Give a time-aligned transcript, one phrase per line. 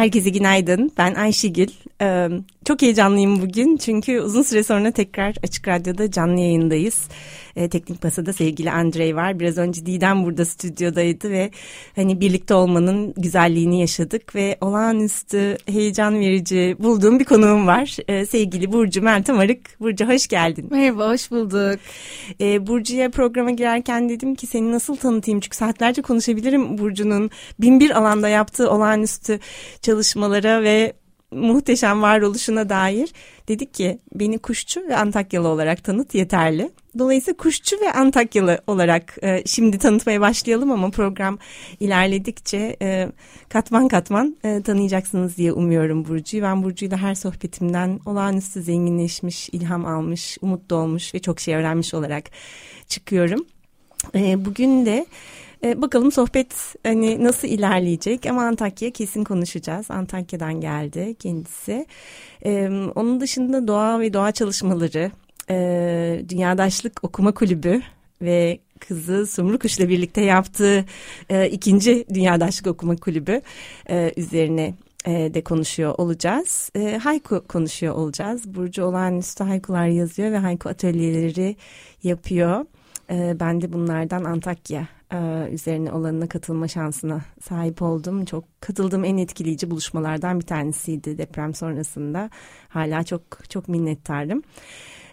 [0.00, 0.92] Herkese günaydın.
[0.98, 1.68] Ben Ayşegül.
[2.02, 2.28] Ee,
[2.64, 7.08] çok heyecanlıyım bugün çünkü uzun süre sonra tekrar Açık Radyo'da canlı yayındayız.
[7.56, 9.40] Ee, teknik Masa'da sevgili Andrei var.
[9.40, 11.50] Biraz önce Didem burada stüdyodaydı ve
[11.96, 17.96] hani birlikte olmanın güzelliğini yaşadık ve olağanüstü heyecan verici bulduğum bir konuğum var.
[18.08, 19.80] Ee, sevgili Burcu Meltem Arık.
[19.80, 20.66] Burcu hoş geldin.
[20.70, 21.80] Merhaba, hoş bulduk.
[22.40, 25.40] Ee, Burcu'ya programa girerken dedim ki seni nasıl tanıtayım?
[25.40, 29.40] Çünkü saatlerce konuşabilirim Burcu'nun bin bir alanda yaptığı olağanüstü
[29.82, 30.92] çalışmalara ve
[31.32, 33.12] muhteşem varoluşuna dair
[33.48, 36.70] dedik ki beni kuşçu ve Antakyalı olarak tanıt yeterli.
[36.98, 41.38] Dolayısıyla kuşçu ve Antakyalı olarak e, şimdi tanıtmaya başlayalım ama program
[41.80, 43.08] ilerledikçe e,
[43.48, 46.42] katman katman e, tanıyacaksınız diye umuyorum Burcu'yu.
[46.42, 52.24] Ben Burcu'yla her sohbetimden olağanüstü zenginleşmiş, ilham almış, umut dolmuş ve çok şey öğrenmiş olarak
[52.88, 53.46] çıkıyorum.
[54.14, 55.06] E, bugün de
[55.64, 59.90] e, bakalım sohbet hani nasıl ilerleyecek ama Antakya kesin konuşacağız.
[59.90, 61.86] Antakya'dan geldi kendisi.
[62.44, 65.10] E, onun dışında doğa ve doğa çalışmaları,
[65.50, 67.80] e, Dünyadaşlık Okuma Kulübü
[68.22, 70.84] ve kızı Sumru Kuş'la birlikte yaptığı
[71.30, 73.40] e, ikinci Dünyadaşlık Okuma Kulübü
[73.90, 74.74] e, üzerine
[75.06, 76.70] e, de konuşuyor olacağız.
[76.76, 78.54] E, haiku konuşuyor olacağız.
[78.54, 81.56] Burcu olağanüstü haikular yazıyor ve haiku atölyeleri
[82.02, 82.64] yapıyor.
[83.10, 84.99] E, ben de bunlardan Antakya
[85.50, 88.24] üzerine olanına katılma şansına sahip oldum.
[88.24, 92.30] Çok katıldığım en etkileyici buluşmalardan bir tanesiydi deprem sonrasında.
[92.68, 94.42] Hala çok çok minnettarım.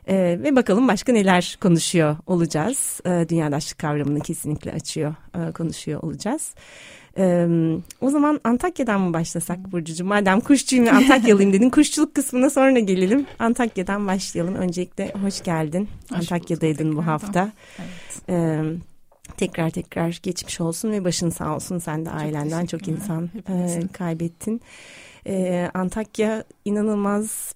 [0.08, 3.02] Ee, ve bakalım başka neler konuşuyor olacağız.
[3.06, 6.56] Ee, dünyadaşlık kavramını kesinlikle açıyor, e, konuşuyor olacağız.
[7.18, 7.48] Ee,
[8.02, 10.06] o zaman Antakya'dan mı başlasak Burcucuğum?
[10.06, 11.70] Madem kuşçuyum ve Antakyalıyım dedin.
[11.70, 13.26] Kuşçuluk kısmına sonra gelelim.
[13.40, 14.56] Antakya'dan başlayalım.
[14.56, 15.90] Öncelikle hoş geldin.
[16.10, 17.52] Hoş Antakya'daydın bu hafta.
[17.80, 18.22] Evet.
[18.30, 18.64] Ee,
[19.38, 21.78] tekrar tekrar geçmiş olsun ve başın sağ olsun.
[21.78, 24.62] Sen de ailenden çok, çok insan e, kaybettin.
[25.28, 27.54] E, Antakya inanılmaz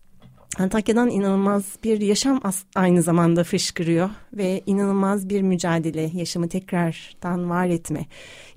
[0.60, 2.42] Antakya'dan inanılmaz bir yaşam
[2.76, 8.06] aynı zamanda fışkırıyor ve inanılmaz bir mücadele yaşamı tekrardan var etme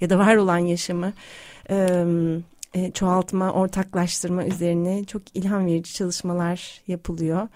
[0.01, 1.13] ya da var olan yaşamı
[1.71, 7.49] e, çoğaltma, ortaklaştırma üzerine çok ilham verici çalışmalar yapılıyor.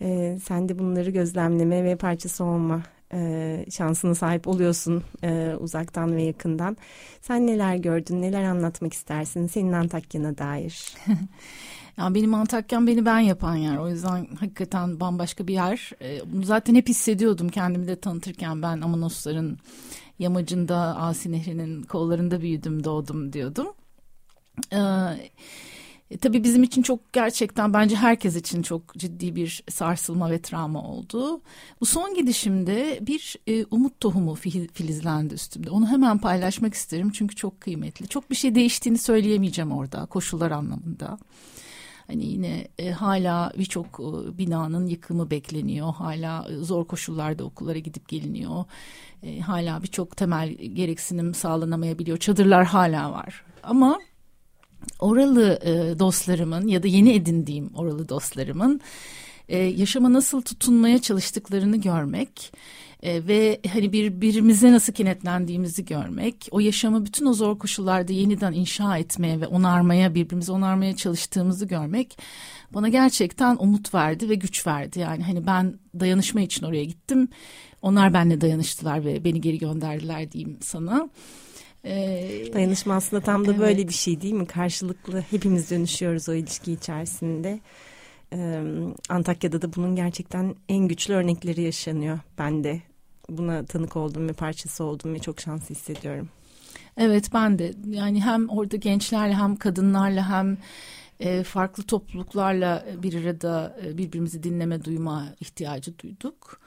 [0.00, 2.82] E, sen de bunları gözlemleme ve parçası olma
[3.12, 6.76] e, şansına sahip oluyorsun e, uzaktan ve yakından.
[7.20, 10.94] Sen neler gördün, neler anlatmak istersin senin Antakya'na dair?
[11.98, 13.76] Yani benim Antakya'm beni ben yapan yer.
[13.76, 15.90] O yüzden hakikaten bambaşka bir yer.
[16.02, 19.58] E, bunu zaten hep hissediyordum kendimi de tanıtırken ben Amanosların
[20.18, 23.66] yamacında Asi Nehri'nin kollarında büyüdüm, doğdum diyordum.
[24.70, 25.30] Evet.
[26.10, 30.82] E, tabii bizim için çok gerçekten bence herkes için çok ciddi bir sarsılma ve travma
[30.82, 31.40] oldu.
[31.80, 34.34] Bu son gidişimde bir e, umut tohumu
[34.72, 35.70] filizlendi üstümde.
[35.70, 38.08] Onu hemen paylaşmak isterim çünkü çok kıymetli.
[38.08, 41.18] Çok bir şey değiştiğini söyleyemeyeceğim orada koşullar anlamında.
[42.06, 45.94] Hani yine e, hala birçok e, binanın yıkımı bekleniyor.
[45.94, 48.64] Hala zor koşullarda okullara gidip geliniyor.
[49.22, 52.18] E, hala birçok temel gereksinim sağlanamayabiliyor.
[52.18, 53.44] Çadırlar hala var.
[53.62, 53.98] Ama
[55.00, 58.80] oralı e, dostlarımın ya da yeni edindiğim oralı dostlarımın
[59.48, 62.52] e, yaşama nasıl tutunmaya çalıştıklarını görmek
[63.02, 68.98] e, ve hani birbirimize nasıl kenetlendiğimizi görmek, o yaşamı bütün o zor koşullarda yeniden inşa
[68.98, 72.18] etmeye ve onarmaya, birbirimizi onarmaya çalıştığımızı görmek
[72.74, 74.98] bana gerçekten umut verdi ve güç verdi.
[74.98, 77.28] Yani hani ben dayanışma için oraya gittim.
[77.82, 81.08] Onlar benimle dayanıştılar ve beni geri gönderdiler diyeyim sana.
[81.86, 83.60] Ee, Dayanışma aslında tam da evet.
[83.60, 84.46] böyle bir şey değil mi?
[84.46, 87.60] Karşılıklı hepimiz dönüşüyoruz o ilişki içerisinde.
[88.32, 88.62] Ee,
[89.08, 92.18] Antakya'da da bunun gerçekten en güçlü örnekleri yaşanıyor.
[92.38, 92.80] Ben de
[93.28, 96.28] buna tanık oldum ve parçası oldum ve çok şanslı hissediyorum.
[96.96, 100.58] Evet ben de yani hem orada gençlerle hem kadınlarla hem
[101.20, 106.60] e, farklı topluluklarla bir arada e, birbirimizi dinleme duyma ihtiyacı duyduk.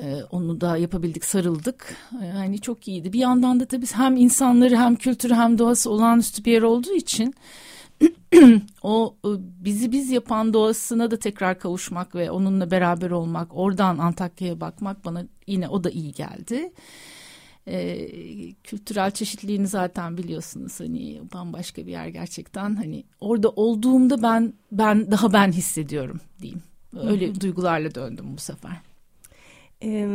[0.00, 1.96] Ee, onu da yapabildik, sarıldık.
[2.22, 3.12] Yani çok iyiydi.
[3.12, 7.34] Bir yandan da tabii hem insanları hem kültürü hem doğası olağanüstü bir yer olduğu için
[8.82, 9.30] o e,
[9.64, 15.24] bizi biz yapan doğasına da tekrar kavuşmak ve onunla beraber olmak, oradan Antakya'ya bakmak bana
[15.46, 16.72] yine o da iyi geldi.
[17.66, 18.08] e,
[18.64, 25.32] kültürel çeşitliliğini zaten biliyorsunuz hani bambaşka bir yer gerçekten hani orada olduğumda ben ben daha
[25.32, 26.62] ben hissediyorum diyeyim
[27.00, 28.91] öyle duygularla döndüm bu sefer.
[29.82, 30.08] Ee,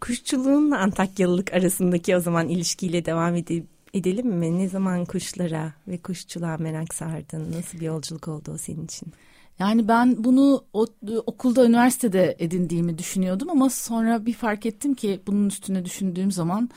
[0.00, 4.58] kuşçuluğunla Antakyalılık arasındaki o zaman ilişkiyle devam edip edelim mi?
[4.58, 7.52] Ne zaman kuşlara ve kuşçuluğa merak sardın?
[7.52, 9.12] Nasıl bir yolculuk oldu o senin için?
[9.58, 10.86] Yani ben bunu o,
[11.26, 16.70] okulda, üniversitede edindiğimi düşünüyordum ama sonra bir fark ettim ki bunun üstüne düşündüğüm zaman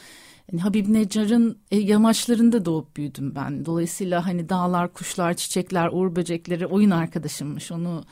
[0.52, 3.66] yani Habib Necar'ın e, yamaçlarında doğup büyüdüm ben.
[3.66, 7.72] Dolayısıyla hani dağlar, kuşlar, çiçekler, uğur böcekleri oyun arkadaşımmış.
[7.72, 8.04] Onu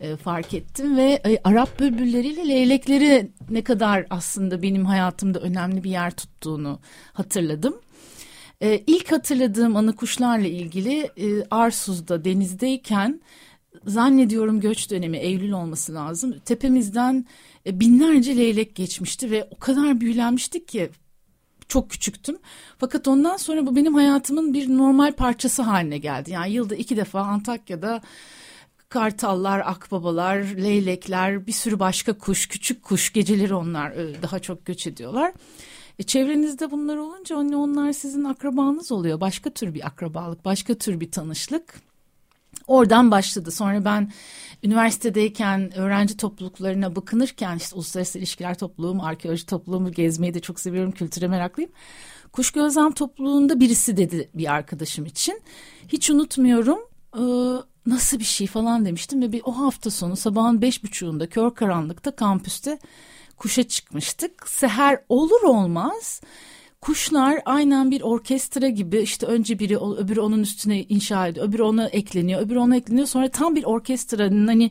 [0.00, 5.90] e, fark ettim ve e, Arap bülbülleriyle leylekleri ne kadar aslında benim hayatımda önemli bir
[5.90, 6.80] yer tuttuğunu
[7.12, 7.80] hatırladım.
[8.60, 13.20] E, ilk hatırladığım anı kuşlarla ilgili e, Arsuz'da denizdeyken
[13.86, 16.38] zannediyorum göç dönemi Eylül olması lazım.
[16.44, 17.26] Tepemizden
[17.66, 20.90] e, binlerce leylek geçmişti ve o kadar büyülenmiştik ki
[21.68, 22.38] çok küçüktüm.
[22.78, 26.30] Fakat ondan sonra bu benim hayatımın bir normal parçası haline geldi.
[26.30, 28.00] Yani yılda iki defa Antakya'da
[28.88, 34.86] kartallar, akbabalar, leylekler, bir sürü başka kuş, küçük kuş, geceleri onlar e, daha çok göç
[34.86, 35.32] ediyorlar.
[35.98, 39.20] E, çevrenizde bunlar olunca hani onlar sizin akrabanız oluyor.
[39.20, 41.80] Başka tür bir akrabalık, başka tür bir tanışlık.
[42.66, 43.50] Oradan başladı.
[43.50, 44.12] Sonra ben
[44.62, 51.28] üniversitedeyken öğrenci topluluklarına bakınırken işte uluslararası ilişkiler topluluğum, arkeoloji topluluğumu gezmeyi de çok seviyorum, kültüre
[51.28, 51.70] meraklıyım.
[52.32, 55.40] Kuş gözlem topluluğunda birisi dedi bir arkadaşım için.
[55.88, 56.78] Hiç unutmuyorum
[57.14, 57.22] e,
[57.88, 62.10] nasıl bir şey falan demiştim ve bir o hafta sonu sabahın beş buçuğunda kör karanlıkta
[62.10, 62.78] kampüste
[63.36, 64.48] kuşa çıkmıştık.
[64.48, 66.20] Seher olur olmaz
[66.80, 71.88] kuşlar aynen bir orkestra gibi işte önce biri öbürü onun üstüne inşa ediyor öbürü ona
[71.88, 74.70] ekleniyor öbürü ona ekleniyor sonra tam bir orkestranın hani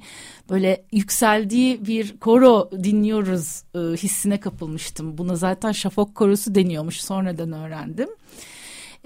[0.49, 5.17] böyle yükseldiği bir koro dinliyoruz e, hissine kapılmıştım.
[5.17, 8.09] Buna zaten şafok korosu deniyormuş sonradan öğrendim.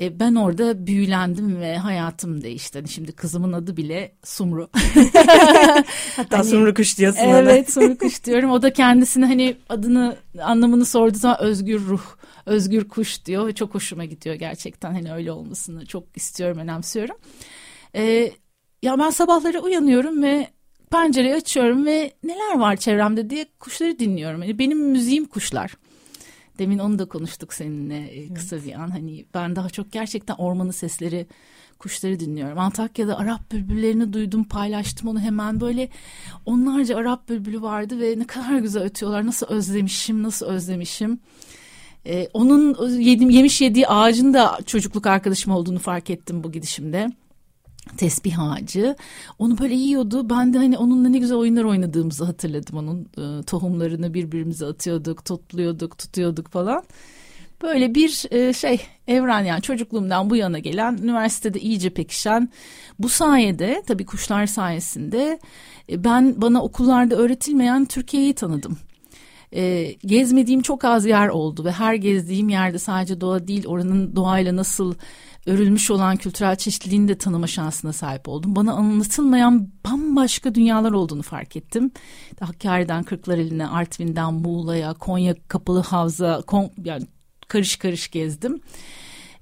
[0.01, 2.79] E, ben orada büyülendim ve hayatım değişti.
[2.79, 4.69] Hani şimdi kızımın adı bile Sumru.
[6.15, 7.71] Hatta hani, Sumru kuş diyorsun Evet ona.
[7.71, 8.51] Sumru kuş diyorum.
[8.51, 12.03] O da kendisine hani adını anlamını sorduğu zaman özgür ruh,
[12.45, 13.47] özgür kuş diyor.
[13.47, 14.93] Ve çok hoşuma gidiyor gerçekten.
[14.93, 17.15] Hani öyle olmasını çok istiyorum, önemsiyorum.
[17.95, 18.31] E,
[18.81, 20.47] ya ben sabahları uyanıyorum ve
[20.91, 24.43] pencereyi açıyorum ve neler var çevremde diye kuşları dinliyorum.
[24.43, 25.71] Yani benim müziğim kuşlar.
[26.59, 28.67] Demin onu da konuştuk seninle e, kısa evet.
[28.67, 28.89] bir an.
[28.89, 31.27] Hani ben daha çok gerçekten ormanı sesleri,
[31.79, 32.59] kuşları dinliyorum.
[32.59, 35.89] Antakya'da Arap bülbüllerini duydum, paylaştım onu hemen böyle
[36.45, 39.25] onlarca Arap bülbülü vardı ve ne kadar güzel ötüyorlar.
[39.25, 41.19] Nasıl özlemişim, nasıl özlemişim.
[42.05, 47.11] Ee, onun yedim, yemiş yediği ağacın da çocukluk arkadaşım olduğunu fark ettim bu gidişimde
[47.97, 48.95] tesbih ağacı.
[49.39, 50.29] Onu böyle yiyordu.
[50.29, 52.77] Ben de hani onunla ne güzel oyunlar oynadığımızı hatırladım.
[52.77, 56.83] Onun e, tohumlarını birbirimize atıyorduk, topluyorduk, tutuyorduk falan.
[57.61, 62.49] Böyle bir e, şey evren yani çocukluğumdan bu yana gelen üniversitede iyice pekişen
[62.99, 65.39] bu sayede tabii kuşlar sayesinde
[65.89, 68.77] e, ben bana okullarda öğretilmeyen Türkiye'yi tanıdım.
[69.55, 74.55] E, gezmediğim çok az yer oldu ve her gezdiğim yerde sadece doğa değil oranın doğayla
[74.55, 74.95] nasıl
[75.45, 78.55] örülmüş olan kültürel çeşitliliğini de tanıma şansına sahip oldum.
[78.55, 81.91] Bana anlatılmayan bambaşka dünyalar olduğunu fark ettim.
[82.39, 87.07] Hakkari'den Kırklareli'ne, Artvin'den Muğla'ya, Konya Kapalı Havza, Kon, yani
[87.47, 88.61] karış karış gezdim.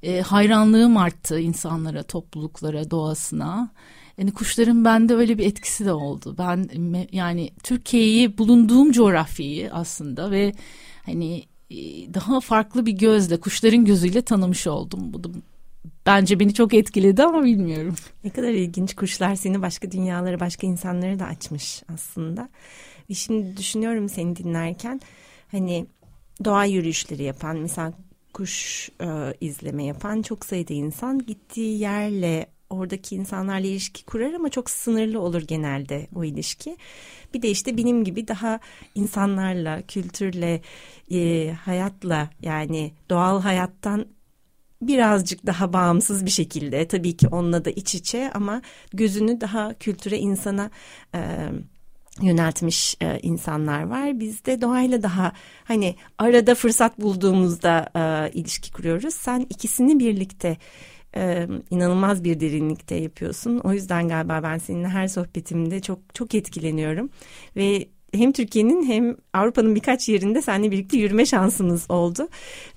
[0.04, 3.70] E, hayranlığım arttı insanlara, topluluklara, doğasına.
[4.18, 6.36] Yani kuşların bende öyle bir etkisi de oldu.
[6.38, 6.70] Ben
[7.12, 10.54] yani Türkiye'yi bulunduğum coğrafyayı aslında ve
[11.06, 11.76] hani e,
[12.14, 15.14] daha farklı bir gözle, kuşların gözüyle tanımış oldum.
[15.14, 15.30] Bu da
[16.10, 17.96] bence beni çok etkiledi ama bilmiyorum.
[18.24, 22.50] Ne kadar ilginç kuşlar seni başka dünyaları, başka insanları da açmış aslında.
[23.10, 25.02] Ve şimdi düşünüyorum seni dinlerken
[25.52, 25.86] hani
[26.46, 27.94] doğa yürüyüşleri yapan, mesela
[28.34, 29.08] kuş e,
[29.42, 35.42] izleme yapan çok sayıda insan gittiği yerle oradaki insanlarla ilişki kurar ama çok sınırlı olur
[35.42, 36.78] genelde o ilişki.
[37.34, 38.60] Bir de işte benim gibi daha
[38.96, 40.62] insanlarla, kültürle,
[41.12, 44.06] e, hayatla yani doğal hayattan
[44.82, 48.62] birazcık daha bağımsız bir şekilde tabii ki onunla da iç içe ama
[48.94, 50.70] gözünü daha kültüre insana
[51.16, 51.50] e,
[52.22, 54.20] yöneltmiş e, insanlar var.
[54.20, 55.34] Biz de doğayla daha
[55.64, 59.14] hani arada fırsat bulduğumuzda e, ilişki kuruyoruz.
[59.14, 60.58] Sen ikisini birlikte
[61.16, 63.60] e, inanılmaz bir derinlikte yapıyorsun.
[63.60, 67.10] O yüzden galiba ben seninle her sohbetimde çok çok etkileniyorum
[67.56, 72.28] ve hem Türkiye'nin hem Avrupa'nın birkaç yerinde seninle birlikte yürüme şansımız oldu.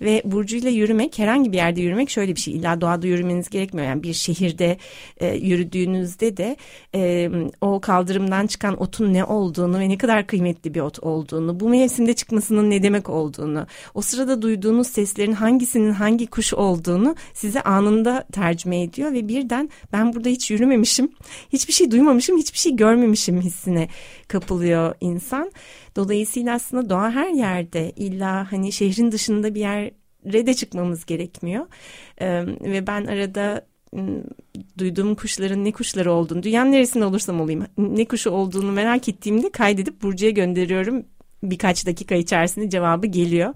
[0.00, 2.54] Ve Burcu ile yürümek herhangi bir yerde yürümek şöyle bir şey.
[2.54, 3.88] İlla doğada yürümeniz gerekmiyor.
[3.88, 4.76] Yani bir şehirde
[5.20, 6.56] e, yürüdüğünüzde de
[6.94, 11.68] e, o kaldırımdan çıkan otun ne olduğunu ve ne kadar kıymetli bir ot olduğunu, bu
[11.68, 18.24] mevsimde çıkmasının ne demek olduğunu, o sırada duyduğunuz seslerin hangisinin hangi kuş olduğunu size anında
[18.32, 21.12] tercüme ediyor ve birden ben burada hiç yürümemişim,
[21.52, 23.88] hiçbir şey duymamışım, hiçbir şey görmemişim hissine
[24.28, 25.21] kapılıyor insan.
[25.96, 31.66] Dolayısıyla aslında doğa her yerde illa hani şehrin dışında bir yere de çıkmamız gerekmiyor.
[32.60, 33.66] Ve ben arada
[34.78, 40.02] duyduğum kuşların ne kuşları olduğunu, dünyanın neresinde olursam olayım ne kuşu olduğunu merak ettiğimde kaydedip
[40.02, 41.04] Burcu'ya gönderiyorum
[41.42, 43.54] birkaç dakika içerisinde cevabı geliyor.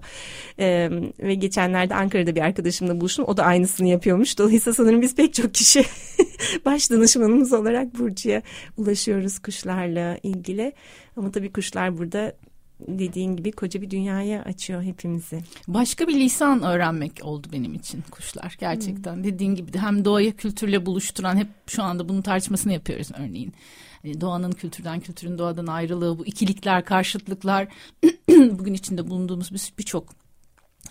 [0.59, 3.25] Ee, ve geçenlerde Ankara'da bir arkadaşımla buluştum.
[3.27, 4.37] O da aynısını yapıyormuş.
[4.37, 5.83] Dolayısıyla sanırım biz pek çok kişi
[6.65, 8.41] baş danışmanımız olarak Burcu'ya
[8.77, 10.73] ulaşıyoruz kuşlarla ilgili.
[11.17, 12.33] Ama tabii kuşlar burada
[12.79, 15.41] dediğin gibi koca bir dünyaya açıyor hepimizi.
[15.67, 19.15] Başka bir lisan öğrenmek oldu benim için kuşlar gerçekten.
[19.15, 19.23] Hmm.
[19.23, 23.53] Dediğin gibi hem doğayı kültürle buluşturan hep şu anda bunun tartışmasını yapıyoruz örneğin.
[24.01, 27.67] Hani doğanın kültürden kültürün doğadan ayrılığı bu ikilikler karşıtlıklar
[28.29, 30.09] bugün içinde bulunduğumuz birçok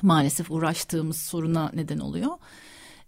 [0.02, 2.30] maalesef uğraştığımız soruna neden oluyor.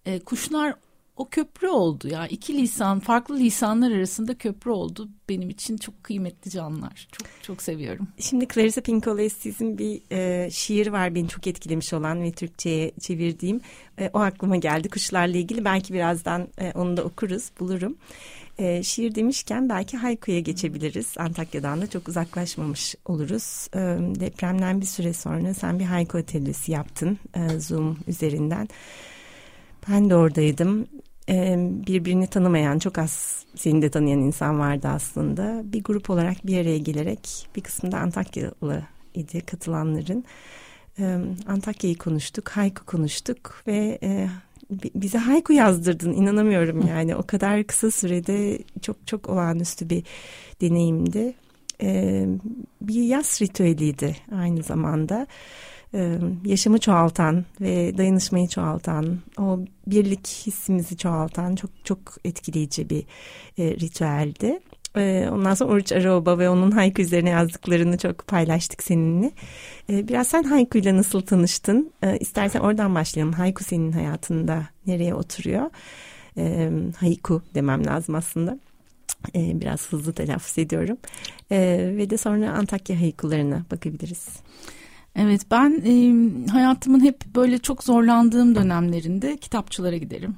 [0.06, 0.74] E, kuşlar
[1.18, 6.50] o köprü oldu ya iki lisan farklı lisanlar arasında köprü oldu benim için çok kıymetli
[6.50, 8.08] canlılar çok çok seviyorum.
[8.18, 9.18] Şimdi Clarissa Pinkola
[9.78, 13.60] bir e, şiir var beni çok etkilemiş olan ve Türkçe'ye çevirdiğim
[13.98, 17.96] e, o aklıma geldi kuşlarla ilgili belki birazdan e, onu da okuruz bulurum.
[18.58, 21.14] E, şiir demişken belki Hayku'ya geçebiliriz.
[21.18, 23.68] Antakya'dan da çok uzaklaşmamış oluruz.
[23.74, 23.78] E,
[24.20, 28.68] depremden bir süre sonra sen bir Hayku atölyesi yaptın e, Zoom üzerinden.
[29.88, 30.86] Ben de oradaydım.
[31.28, 31.56] E,
[31.86, 35.62] birbirini tanımayan çok az seni de tanıyan insan vardı aslında.
[35.64, 38.82] Bir grup olarak bir araya gelerek bir kısmında Antakyalı
[39.14, 40.24] idi katılanların.
[40.98, 44.28] E, Antakya'yı konuştuk, Hayku konuştuk ve e,
[44.70, 50.04] bize haiku yazdırdın inanamıyorum yani o kadar kısa sürede çok çok olağanüstü bir
[50.60, 51.34] deneyimdi.
[51.82, 52.26] Ee,
[52.80, 55.26] bir yaz ritüeliydi aynı zamanda.
[55.94, 63.04] Ee, yaşamı çoğaltan ve dayanışmayı çoğaltan, o birlik hissimizi çoğaltan çok çok etkileyici bir
[63.58, 64.60] e, ritüeldi.
[64.96, 69.30] Ee, ondan sonra Oruç Araoba ve onun haiku üzerine yazdıklarını çok paylaştık seninle.
[69.90, 71.92] Ee, biraz sen haiku ile nasıl tanıştın?
[72.02, 73.32] Ee, istersen oradan başlayalım.
[73.32, 75.70] Haiku senin hayatında nereye oturuyor?
[76.96, 78.58] Haiku demem lazım aslında.
[79.34, 80.96] Biraz hızlı telaffuz ediyorum.
[81.50, 84.28] Ve de sonra Antakya haikularına bakabiliriz.
[84.28, 84.77] Evet
[85.50, 90.36] ben e, hayatımın hep böyle çok zorlandığım dönemlerinde kitapçılara giderim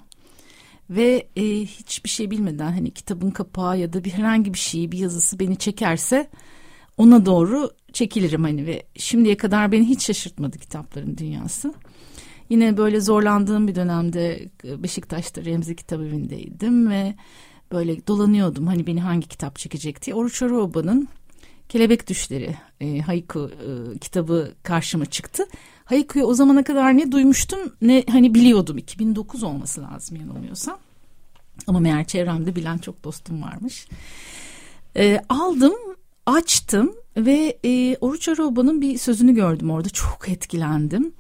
[0.91, 4.99] ve e, hiçbir şey bilmeden hani kitabın kapağı ya da bir herhangi bir şeyi bir
[4.99, 6.31] yazısı beni çekerse
[6.97, 11.75] ona doğru çekilirim hani ve şimdiye kadar beni hiç şaşırtmadı kitapların dünyası.
[12.49, 17.15] Yine böyle zorlandığım bir dönemde Beşiktaş'ta Remzi Kitap Evi'ndeydim ve
[17.73, 20.17] böyle dolanıyordum hani beni hangi kitap çekecek diye.
[20.17, 21.09] Oruç Aroba'nın
[21.71, 25.47] Kelebek Düşleri e, Haiku e, kitabı karşıma çıktı.
[25.85, 28.79] Haiku'yu o zamana kadar ne duymuştum ne hani biliyordum.
[28.79, 30.79] 2009 olması lazım yanılmıyorsam.
[31.67, 33.89] Ama meğer çevremde bilen çok dostum varmış.
[34.97, 35.75] E, aldım,
[36.27, 39.89] açtım ve e, Oruç Aroba'nın bir sözünü gördüm orada.
[39.89, 41.13] Çok etkilendim.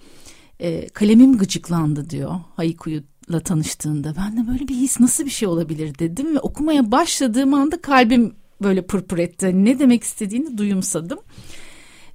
[0.60, 4.14] E, kalemim gıcıklandı diyor Haiku'yla tanıştığında.
[4.16, 8.39] Ben de böyle bir his nasıl bir şey olabilir dedim ve okumaya başladığım anda kalbim
[8.62, 9.64] böyle pırpır etti.
[9.64, 11.18] Ne demek istediğini duyumsadım.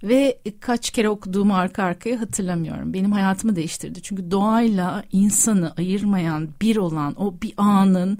[0.03, 2.93] Ve kaç kere okuduğumu arka arkaya hatırlamıyorum.
[2.93, 4.01] Benim hayatımı değiştirdi.
[4.01, 8.17] Çünkü doğayla insanı ayırmayan bir olan o bir anın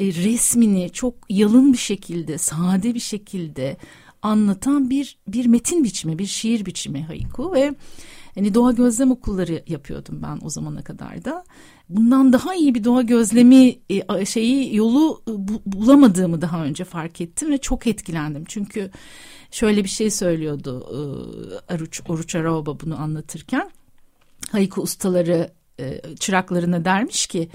[0.00, 3.76] e, resmini çok yalın bir şekilde, sade bir şekilde
[4.22, 7.74] anlatan bir bir metin biçimi, bir şiir biçimi haiku ve
[8.34, 11.44] hani doğa gözlem okulları yapıyordum ben o zamana kadar da.
[11.88, 15.32] Bundan daha iyi bir doğa gözlemi e, şeyi yolu e,
[15.66, 18.44] bulamadığımı daha önce fark ettim ve çok etkilendim.
[18.48, 18.90] Çünkü
[19.50, 23.70] şöyle bir şey söylüyordu e, Aruç, Oruç Araoba bunu anlatırken.
[24.52, 25.50] Haiku ustaları
[26.20, 27.48] çıraklarına dermiş ki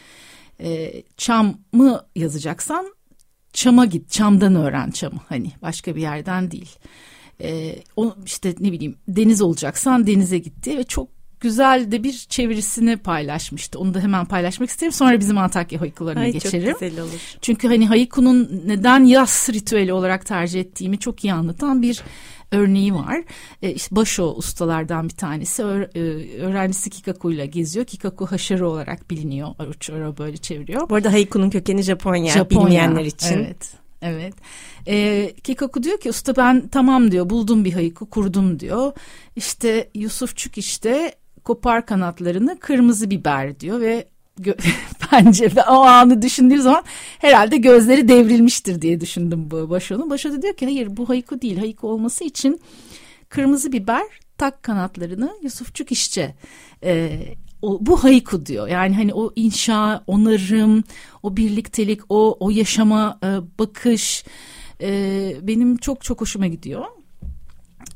[0.60, 2.94] e, çamı yazacaksan
[3.54, 6.76] çama git çamdan öğren çamı hani başka bir yerden değil.
[7.42, 11.10] E, o işte ne bileyim deniz olacaksan denize gitti ve çok
[11.42, 13.80] güzel de bir çevirisini paylaşmıştı.
[13.80, 14.92] Onu da hemen paylaşmak isterim.
[14.92, 16.72] Sonra bizim Antakya haikularına Ay, geçerim.
[16.72, 17.38] Çok güzel olur.
[17.42, 22.02] Çünkü hani haiku'nun neden yaz ritüeli olarak tercih ettiğimi çok iyi anlatan bir
[22.52, 23.24] örneği var.
[23.62, 25.64] E, işte Başo ustalardan bir tanesi.
[25.64, 26.00] Ö, e,
[26.42, 27.86] öğrencisi Kikaku ile geziyor.
[27.86, 29.50] Kikaku haşarı olarak biliniyor.
[29.70, 30.90] Uçoro böyle çeviriyor.
[30.90, 33.36] Bu arada haiku'nun kökeni Japonya, Japonya bilmeyenler için.
[33.36, 33.82] Evet.
[34.02, 34.34] Evet.
[34.88, 38.94] Ee, Kikaku diyor ki usta ben tamam diyor buldum bir haiku kurdum diyor.
[39.36, 44.08] İşte Yusufçuk işte kopar kanatlarını kırmızı biber diyor ve
[45.12, 46.84] bence o anı düşündüğüm zaman
[47.20, 50.10] herhalde gözleri devrilmiştir diye düşündüm bu Başo'nun.
[50.10, 51.58] Başo da diyor ki hayır bu haiku değil.
[51.58, 52.62] Haiku olması için
[53.30, 54.04] kırmızı biber
[54.38, 56.36] tak kanatlarını Yusufçuk işçe
[56.84, 57.20] e,
[57.62, 58.68] o, bu haiku diyor.
[58.68, 60.84] Yani hani o inşa, onarım,
[61.24, 63.28] o birliktelik, o o yaşama e,
[63.60, 64.26] bakış
[64.82, 66.86] e, benim çok çok hoşuma gidiyor.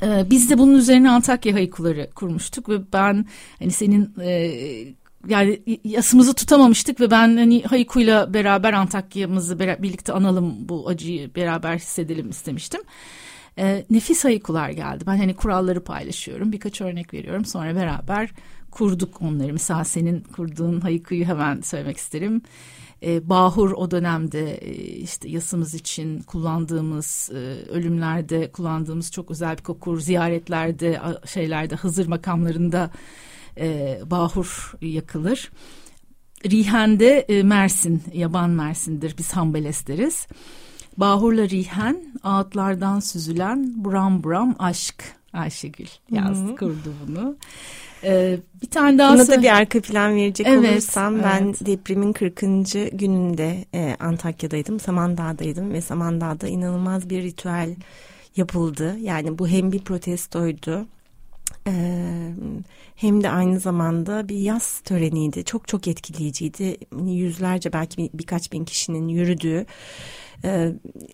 [0.03, 3.25] E, biz de bunun üzerine Antakya haikuları kurmuştuk ve ben
[3.59, 4.51] hani senin e,
[5.27, 11.75] yani yasımızı tutamamıştık ve ben hani haikuyla beraber Antakya'mızı beraber, birlikte analım bu acıyı beraber
[11.75, 12.81] hissedelim istemiştim.
[13.57, 15.03] E, nefis haikular geldi.
[15.07, 16.51] Ben hani kuralları paylaşıyorum.
[16.51, 17.45] Birkaç örnek veriyorum.
[17.45, 18.29] Sonra beraber
[18.71, 19.53] kurduk onları.
[19.53, 22.41] Mesela senin kurduğun haikuyu hemen söylemek isterim.
[23.03, 27.35] E, Bahur o dönemde e, işte yasımız için kullandığımız e,
[27.69, 32.91] ölümlerde kullandığımız çok özel bir kokur ziyaretlerde şeylerde Hızır makamlarında
[33.57, 35.51] e, Bahur yakılır.
[36.45, 39.15] Rihen'de e, Mersin, yaban Mersin'dir.
[39.17, 40.27] Biz Hambeles deriz.
[40.97, 45.03] Bahurla Rihen, ağıtlardan süzülen buram buram aşk.
[45.35, 47.35] Ayşegül yazdı, kurdu bunu.
[48.03, 51.65] Ee, bir tane daha Buna da bir arka plan verecek evet, olursam ben evet.
[51.65, 52.39] depremin 40.
[52.91, 54.79] gününde e, Antakya'daydım.
[54.79, 57.75] Samandağ'daydım ve Samandağ'da inanılmaz bir ritüel
[58.35, 58.97] yapıldı.
[58.99, 60.85] Yani bu hem bir protestoydu
[62.95, 65.43] hem de aynı zamanda bir yaz töreniydi.
[65.43, 66.77] Çok çok etkileyiciydi.
[67.05, 69.65] Yüzlerce belki bir, birkaç bin kişinin yürüdüğü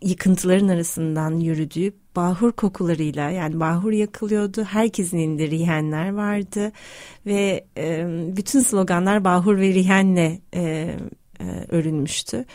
[0.01, 4.63] yıkıntıların arasından yürüdüğü bahur kokularıyla yani bahur yakılıyordu.
[4.63, 6.71] Herkesin elinde rihenler vardı
[7.25, 7.65] ve
[8.37, 10.95] bütün sloganlar bahur ve rihenle e,
[11.69, 12.45] örülmüştü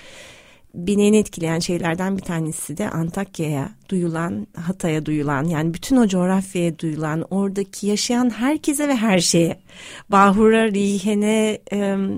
[0.88, 7.24] en etkileyen şeylerden bir tanesi de Antakya'ya duyulan, Hatay'a duyulan yani bütün o coğrafyaya duyulan
[7.30, 9.60] oradaki yaşayan herkese ve her şeye,
[10.08, 11.58] bahura, rihene,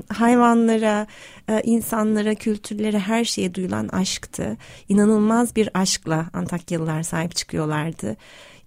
[0.08, 1.06] hayvanlara,
[1.48, 4.56] e, insanlara, kültürlere her şeye duyulan aşktı.
[4.88, 8.16] İnanılmaz bir aşkla Antakyalılar sahip çıkıyorlardı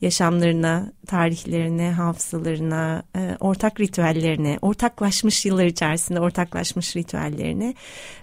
[0.02, 7.74] yaşamlarına, tarihlerine, hafızalarına, e, ortak ritüellerine, ortaklaşmış yıllar içerisinde ortaklaşmış ritüellerine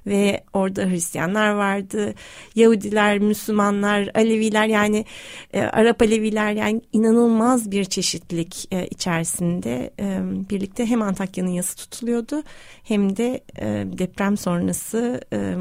[0.06, 2.14] ve orada Hristiyanlar vardı,
[2.54, 5.04] Yahudiler, Müslümanlar, Aleviler yani
[5.52, 12.42] e, Arap Aleviler yani inanılmaz bir çeşitlilik e, içerisinde e, birlikte hem Antakya'nın yası tutuluyordu
[12.84, 13.66] hem de e,
[13.98, 15.54] deprem sonrası e,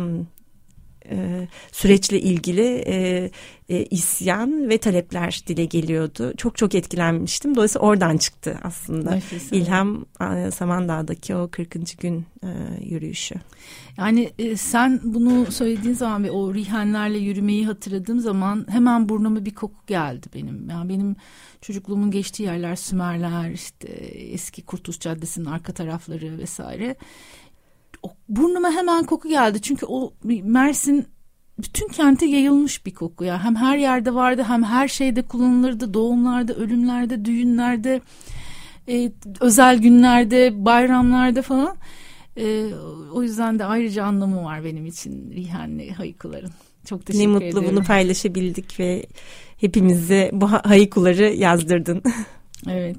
[1.10, 3.30] e, süreçle ilgili e,
[3.70, 6.34] e, isyan ve talepler dile geliyordu.
[6.38, 7.56] Çok çok etkilenmiştim.
[7.56, 12.00] Dolayısıyla oradan çıktı aslında Nefis, İlham e, Samandağ'daki o 40.
[12.00, 12.50] gün e,
[12.82, 13.36] yürüyüşü.
[13.98, 19.56] Yani e, sen bunu söylediğin zaman ve o rihenlerle yürümeyi hatırladığım zaman hemen burnuma bir
[19.56, 20.70] koku geldi benim.
[20.70, 21.16] Yani benim
[21.62, 26.96] çocukluğumun geçtiği yerler Sümerler, işte eski Kurtuluş Caddesi'nin arka tarafları vesaire
[28.30, 29.62] burnuma hemen koku geldi.
[29.62, 31.08] Çünkü o Mersin
[31.60, 33.44] bütün kente yayılmış bir koku ya.
[33.44, 35.94] Hem her yerde vardı hem her şeyde kullanılırdı.
[35.94, 38.02] Doğumlarda, ölümlerde, düğünlerde,
[38.90, 41.78] e, özel günlerde, bayramlarda falan.
[42.38, 42.70] E,
[43.14, 46.52] o yüzden de ayrıca anlamı var benim için Rihenli haykuların.
[46.86, 47.40] Çok teşekkür ederim.
[47.40, 47.76] Ne mutlu ederim.
[47.76, 49.06] bunu paylaşabildik ve
[49.58, 52.04] hepimize bu haykuları yazdırdın.
[52.72, 52.98] Evet.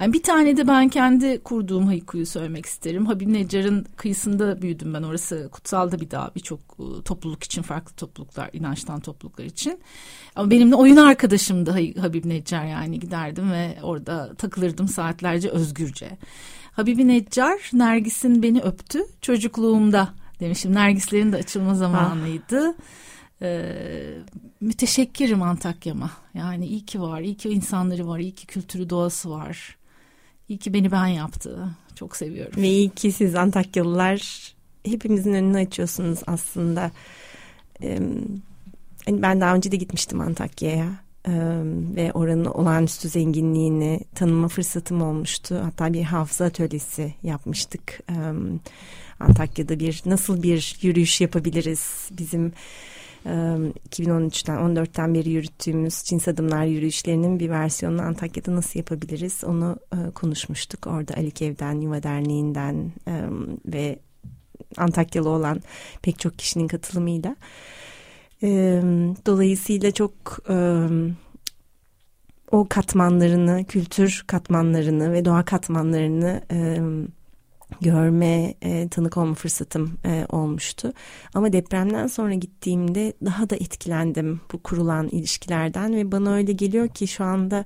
[0.00, 3.06] Yani bir tane de ben kendi kurduğum haikuyu söylemek isterim.
[3.06, 5.02] Habib Neccar'ın kıyısında büyüdüm ben.
[5.02, 6.30] Orası kutsalda bir dağ.
[6.36, 9.80] Birçok ıı, topluluk için, farklı topluluklar, inançtan topluluklar için.
[10.36, 16.18] Ama benimle oyun arkadaşımdı Habib Neccar yani giderdim ve orada takılırdım saatlerce özgürce.
[16.72, 20.08] Habib Neccar, Nergis'in beni öptü çocukluğumda
[20.40, 20.74] demişim.
[20.74, 22.68] Nergislerin de açılma zamanıydı.
[22.68, 22.82] Ah.
[23.42, 24.14] Ee,
[24.60, 26.10] müteşekkirim Antakya'ma.
[26.34, 29.76] Yani iyi ki var, iyi ki insanları var, iyi ki kültürü doğası var.
[30.48, 31.68] İyi ki beni ben yaptı.
[31.94, 32.62] Çok seviyorum.
[32.62, 34.52] Ve iyi ki siz Antakyalılar
[34.84, 36.90] hepimizin önünü açıyorsunuz aslında.
[37.82, 38.00] Ee,
[39.08, 41.00] ben daha önce de gitmiştim Antakya'ya.
[41.28, 41.32] Ee,
[41.96, 45.60] ve oranın olağanüstü zenginliğini tanıma fırsatım olmuştu.
[45.64, 48.00] Hatta bir hafıza atölyesi yapmıştık.
[48.10, 48.14] Ee,
[49.20, 52.08] Antakya'da bir nasıl bir yürüyüş yapabiliriz?
[52.18, 52.52] Bizim
[53.26, 59.76] 2013'ten 14'ten beri yürüttüğümüz Cins Adımlar yürüyüşlerinin bir versiyonunu Antakya'da nasıl yapabiliriz onu
[60.14, 60.86] konuşmuştuk.
[60.86, 62.92] Orada Ali Kev'den, Yuva Derneği'nden
[63.66, 63.98] ve
[64.76, 65.60] Antakyalı olan
[66.02, 67.36] pek çok kişinin katılımıyla.
[69.26, 70.12] Dolayısıyla çok
[72.50, 76.42] o katmanlarını, kültür katmanlarını ve doğa katmanlarını
[77.80, 80.92] görme, e, tanık olma fırsatım e, olmuştu.
[81.34, 87.06] Ama depremden sonra gittiğimde daha da etkilendim bu kurulan ilişkilerden ve bana öyle geliyor ki
[87.08, 87.64] şu anda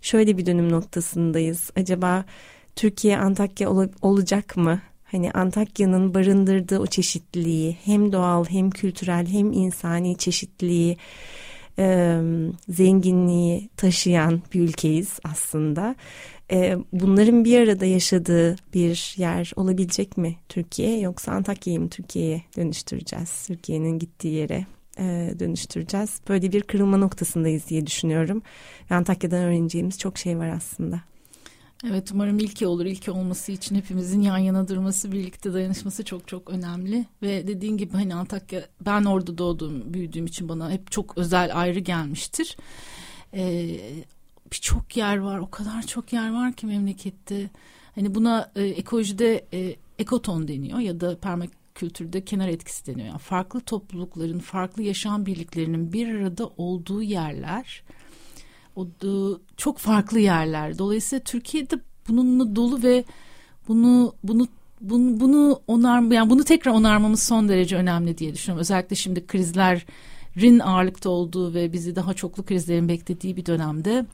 [0.00, 1.70] şöyle bir dönüm noktasındayız.
[1.76, 2.24] Acaba
[2.76, 4.80] Türkiye Antakya ol- olacak mı?
[5.04, 10.96] Hani Antakya'nın barındırdığı o çeşitliliği hem doğal hem kültürel hem insani çeşitliliği
[11.78, 12.16] e,
[12.68, 15.94] zenginliği taşıyan bir ülkeyiz aslında.
[16.52, 23.46] E, bunların bir arada yaşadığı bir yer olabilecek mi Türkiye yoksa Antakya'yı mı Türkiye'ye dönüştüreceğiz?
[23.46, 24.66] Türkiye'nin gittiği yere
[24.98, 26.20] e, dönüştüreceğiz.
[26.28, 28.42] Böyle bir kırılma noktasındayız diye düşünüyorum.
[28.90, 31.00] Ve Antakya'dan öğreneceğimiz çok şey var aslında.
[31.88, 32.84] Evet umarım ilki olur.
[32.84, 37.04] İlki olması için hepimizin yan yana durması, birlikte dayanışması çok çok önemli.
[37.22, 41.78] Ve dediğin gibi hani Antakya ben orada doğduğum, büyüdüğüm için bana hep çok özel ayrı
[41.78, 42.56] gelmiştir.
[43.34, 43.76] Ee,
[44.52, 47.50] Birçok yer var, o kadar çok yer var ki memlekette.
[47.94, 53.08] Hani buna e, ekolojide e, ekoton deniyor ya da permakültürde kenar etkisi deniyor.
[53.08, 57.82] Yani farklı toplulukların, farklı yaşam birliklerinin bir arada olduğu yerler
[58.76, 60.78] o da çok farklı yerler.
[60.78, 63.04] Dolayısıyla Türkiye'de bununla dolu ve
[63.68, 64.48] bunu bunu
[64.80, 68.60] bunu, bunu onar yani bunu tekrar onarmamız son derece önemli diye düşünüyorum.
[68.60, 74.06] Özellikle şimdi krizlerin ağırlıkta olduğu ve bizi daha çoklu krizlerin beklediği bir dönemde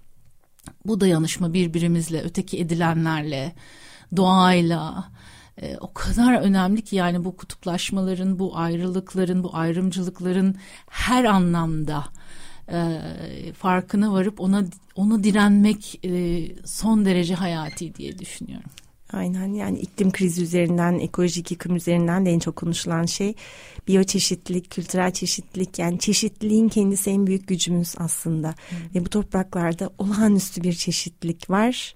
[0.84, 3.52] bu dayanışma birbirimizle, öteki edilenlerle,
[4.16, 5.10] doğayla
[5.62, 10.56] e, o kadar önemli ki yani bu kutuplaşmaların, bu ayrılıkların, bu ayrımcılıkların
[10.90, 12.04] her anlamda
[12.72, 13.00] e,
[13.52, 18.70] farkına varıp ona ona direnmek e, son derece hayati diye düşünüyorum.
[19.16, 23.34] Aynen yani iklim krizi üzerinden, ekolojik yıkım üzerinden de en çok konuşulan şey
[23.88, 28.48] biyoçeşitlilik, kültürel çeşitlilik yani çeşitliliğin kendisi en büyük gücümüz aslında.
[28.48, 28.78] Hmm.
[28.94, 31.94] Ve bu topraklarda olağanüstü bir çeşitlilik var.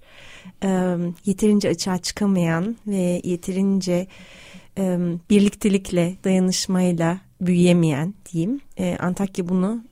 [0.63, 4.07] Ee, yeterince açığa çıkamayan ve yeterince
[4.77, 4.97] e,
[5.29, 8.61] birliktelikle, dayanışmayla büyüyemeyen diyeyim.
[8.77, 9.83] E, Antakya bunu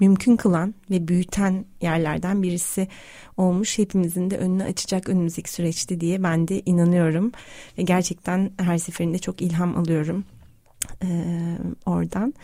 [0.00, 2.88] mümkün kılan ve büyüten yerlerden birisi
[3.36, 3.78] olmuş.
[3.78, 7.32] Hepimizin de önünü açacak önümüzdeki süreçte diye ben de inanıyorum.
[7.78, 10.24] Ve gerçekten her seferinde çok ilham alıyorum
[11.02, 11.08] e,
[11.86, 12.34] oradan.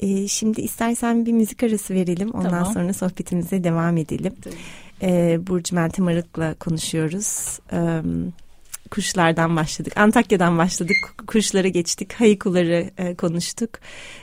[0.00, 2.30] E, şimdi istersen bir müzik arası verelim.
[2.30, 2.72] Ondan tamam.
[2.72, 4.34] sonra sohbetimize devam edelim.
[5.02, 7.58] E, Burcu Meltem Arık'la konuşuyoruz.
[7.72, 8.04] Evet
[8.90, 9.92] kuşlardan başladık.
[9.96, 10.96] Antakya'dan başladık.
[11.26, 12.12] Kuşlara geçtik.
[12.12, 13.70] Haykuları e, konuştuk.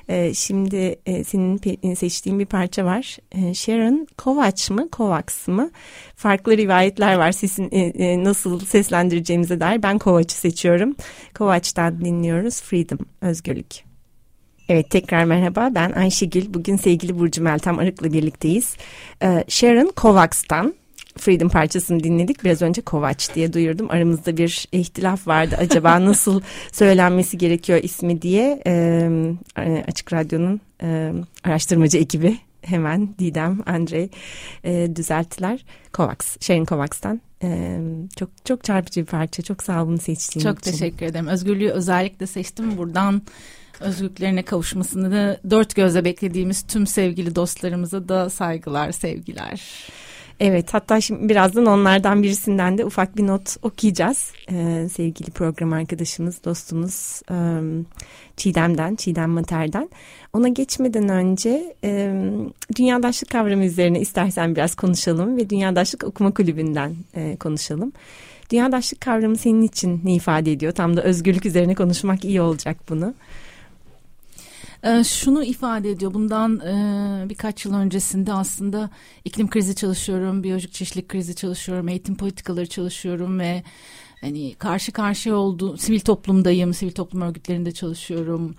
[0.08, 3.18] E, şimdi e, senin seçtiğin bir parça var.
[3.32, 4.90] E, Sharon Kovacs mı?
[4.90, 5.72] Kovacs mı?
[6.16, 9.84] Farklı rivayetler var sesin e, e, nasıl seslendireceğimize dair.
[9.84, 10.96] Ben Kovacs'ı seçiyorum.
[11.38, 12.62] Kovacs'tan dinliyoruz.
[12.62, 13.88] Freedom, özgürlük.
[14.70, 16.54] Evet tekrar merhaba ben Ayşegül.
[16.54, 18.76] Bugün sevgili Burcu Meltem Arık'la birlikteyiz.
[19.24, 20.74] Ee, Sharon Kovacs'tan
[21.18, 22.44] Freedom parçasını dinledik.
[22.44, 23.88] Biraz önce Kovaç diye duyurdum.
[23.90, 25.56] Aramızda bir ihtilaf vardı.
[25.60, 34.10] Acaba nasıl söylenmesi gerekiyor ismi diye e, Açık Radyo'nun e, araştırmacı ekibi hemen Didem, Andrei
[34.64, 35.66] e, düzelttiler.
[35.94, 37.22] Kovacs, Sharon Kovacs'tan.
[37.44, 37.80] E,
[38.16, 39.44] çok çok çarpıcı bir parça.
[39.44, 40.72] Çok sağ olun seçtiğin çok için.
[40.72, 41.28] Çok teşekkür ederim.
[41.28, 42.78] Özgürlüğü özellikle seçtim.
[42.78, 43.22] Buradan
[43.80, 49.62] özgürlüklerine kavuşmasını da dört gözle beklediğimiz tüm sevgili dostlarımıza da saygılar, sevgiler.
[50.40, 54.32] Evet hatta şimdi birazdan onlardan birisinden de ufak bir not okuyacağız.
[54.52, 57.36] Ee, sevgili program arkadaşımız, dostumuz e,
[58.38, 59.90] Çiğdem'den, Çiğdem Mater'den.
[60.34, 62.22] Ona geçmeden önce e,
[62.76, 67.92] dünyadaşlık kavramı üzerine istersen biraz konuşalım ve Dünyadaşlık Okuma Kulübü'nden e, konuşalım.
[68.52, 70.72] Dünyadaşlık kavramı senin için ne ifade ediyor?
[70.72, 73.14] Tam da özgürlük üzerine konuşmak iyi olacak bunu.
[74.84, 76.14] Ee, şunu ifade ediyor.
[76.14, 78.90] Bundan e, birkaç yıl öncesinde aslında
[79.26, 83.64] iklim krizi çalışıyorum, biyolojik çeşitlilik krizi çalışıyorum, eğitim politikaları çalışıyorum ve
[84.22, 88.56] hani karşı karşıya olduğum sivil toplumdayım, sivil toplum örgütlerinde çalışıyorum.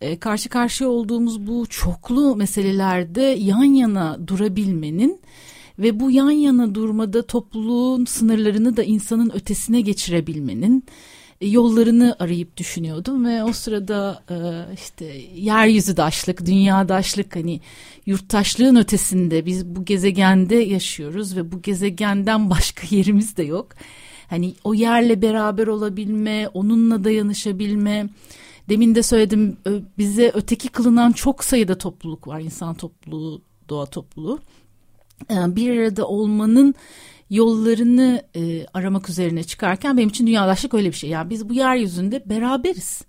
[0.00, 5.20] E, karşı karşıya olduğumuz bu çoklu meselelerde yan yana durabilmenin
[5.78, 10.84] ve bu yan yana durmada topluluğun sınırlarını da insanın ötesine geçirebilmenin
[11.42, 14.36] yollarını arayıp düşünüyordum ve o sırada e,
[14.74, 17.60] işte yeryüzü daşlık, dünya daşlık hani
[18.06, 23.68] yurttaşlığın ötesinde biz bu gezegende yaşıyoruz ve bu gezegenden başka yerimiz de yok.
[24.30, 28.08] Hani o yerle beraber olabilme, onunla dayanışabilme.
[28.68, 29.56] Demin de söyledim
[29.98, 32.40] bize öteki kılınan çok sayıda topluluk var.
[32.40, 34.38] insan topluluğu, doğa topluluğu.
[35.30, 36.74] E, bir arada olmanın
[37.32, 41.10] yollarını e, aramak üzerine çıkarken benim için dünyadaşlık öyle bir şey.
[41.10, 43.02] Yani biz bu yeryüzünde beraberiz.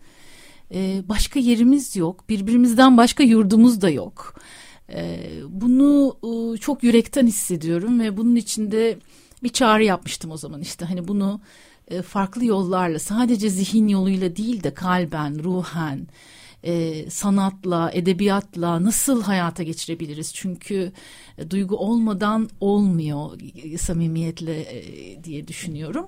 [0.74, 2.30] E, başka yerimiz yok.
[2.30, 4.36] Birbirimizden başka yurdumuz da yok.
[4.94, 8.98] E, bunu e, çok yürekten hissediyorum ve bunun içinde
[9.44, 11.42] bir çağrı yapmıştım o zaman işte hani bunu
[11.88, 16.08] e, farklı yollarla sadece zihin yoluyla değil de kalben, ruhen,
[16.64, 20.34] e, sanatla, edebiyatla nasıl hayata geçirebiliriz?
[20.34, 20.92] Çünkü
[21.38, 23.32] e, duygu olmadan olmuyor
[23.64, 26.08] e, samimiyetle e, diye düşünüyorum.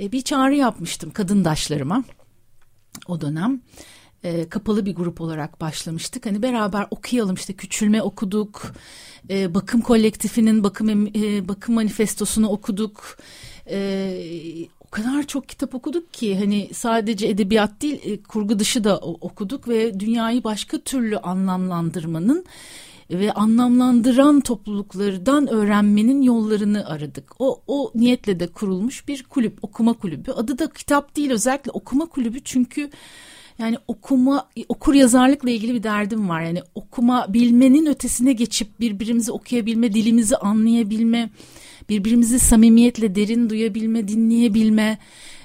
[0.00, 2.04] E, bir çağrı yapmıştım kadındaşlarıma
[3.08, 3.60] o dönem.
[4.24, 6.26] E, kapalı bir grup olarak başlamıştık.
[6.26, 8.72] Hani beraber okuyalım işte küçülme okuduk.
[9.30, 13.18] E, bakım kolektifinin bakım e, bakım manifestosunu okuduk.
[13.70, 13.78] E,
[14.92, 20.00] kadar çok kitap okuduk ki hani sadece edebiyat değil e, kurgu dışı da okuduk ve
[20.00, 22.44] dünyayı başka türlü anlamlandırmanın
[23.10, 27.32] ve anlamlandıran topluluklardan öğrenmenin yollarını aradık.
[27.38, 30.30] O, o niyetle de kurulmuş bir kulüp, okuma kulübü.
[30.30, 32.90] Adı da kitap değil özellikle okuma kulübü çünkü
[33.58, 36.42] yani okuma, okur yazarlıkla ilgili bir derdim var.
[36.42, 41.30] Yani okuma bilmenin ötesine geçip birbirimizi okuyabilme, dilimizi anlayabilme,
[41.88, 44.98] birbirimizi samimiyetle derin duyabilme, dinleyebilme,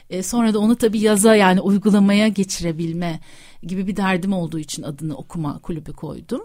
[0.09, 3.19] e, sonra da onu tabii yaza yani uygulamaya geçirebilme
[3.63, 6.41] gibi bir derdim olduğu için adını okuma kulübü koydum.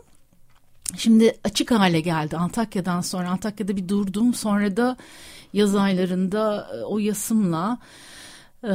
[0.96, 4.96] Şimdi açık hale geldi Antakya'dan sonra Antakya'da bir durdum sonra da
[5.52, 7.78] yaz aylarında e, o yasımla
[8.64, 8.72] e,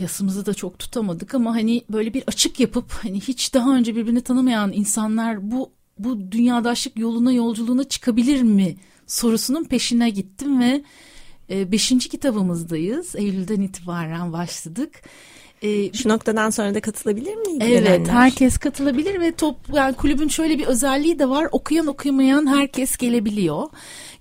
[0.00, 4.20] yasımızı da çok tutamadık ama hani böyle bir açık yapıp hani hiç daha önce birbirini
[4.20, 10.82] tanımayan insanlar bu bu dünyadaşlık yoluna yolculuğuna çıkabilir mi sorusunun peşine gittim ve
[11.50, 13.16] e, beşinci kitabımızdayız.
[13.16, 15.02] Eylül'den itibaren başladık.
[15.62, 17.58] E, Şu noktadan sonra da katılabilir mi?
[17.60, 21.48] Evet herkes katılabilir ve top yani kulübün şöyle bir özelliği de var.
[21.52, 23.62] Okuyan okuyamayan herkes gelebiliyor.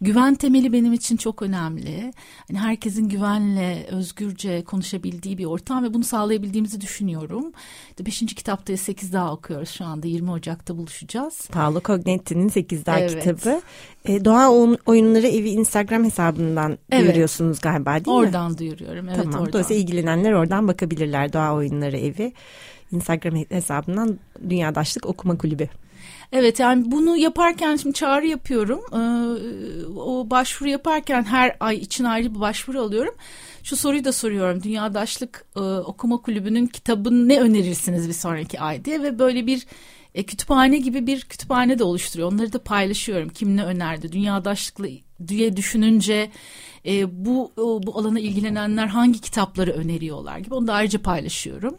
[0.02, 2.14] Güven temeli benim için çok önemli.
[2.48, 7.52] Hani herkesin güvenle özgürce konuşabildiği bir ortam ve bunu sağlayabildiğimizi düşünüyorum.
[7.90, 11.48] İşte beşinci kitapta sekiz daha okuyoruz şu anda 20 Ocak'ta buluşacağız.
[11.52, 13.24] Paolo Cognetti'nin sekiz daha evet.
[13.24, 13.62] kitabı.
[14.06, 14.50] E, Doğa
[14.86, 17.04] Oyunları Evi Instagram hesabından evet.
[17.04, 18.28] duyuruyorsunuz galiba değil oradan mi?
[18.28, 19.34] Oradan duyuruyorum evet tamam.
[19.34, 19.54] oradan.
[19.54, 22.34] Dolayısıyla ilgilenenler oradan bakabilirler Doğa Oyunları Evi.
[22.92, 25.70] Instagram hesabından Dünyadaşlık Okuma Kulübü.
[26.32, 28.82] Evet yani bunu yaparken şimdi çağrı yapıyorum.
[28.94, 33.16] Ee, o başvuru yaparken her ay için ayrı bir başvuru alıyorum.
[33.64, 34.64] Şu soruyu da soruyorum.
[34.64, 39.66] Dünyadaşlık e, Okuma Kulübü'nün kitabını ne önerirsiniz bir sonraki ay diye ve böyle bir
[40.16, 42.32] e, kütüphane gibi bir kütüphane de oluşturuyor.
[42.32, 43.30] Onları da paylaşıyorum.
[43.30, 44.12] Kim ne önerdi?
[44.12, 44.88] Dünyadaşlıkla
[45.28, 46.32] diye düşününce
[46.86, 51.78] e, bu bu alana ilgilenenler hangi kitapları öneriyorlar gibi onu da ayrıca paylaşıyorum.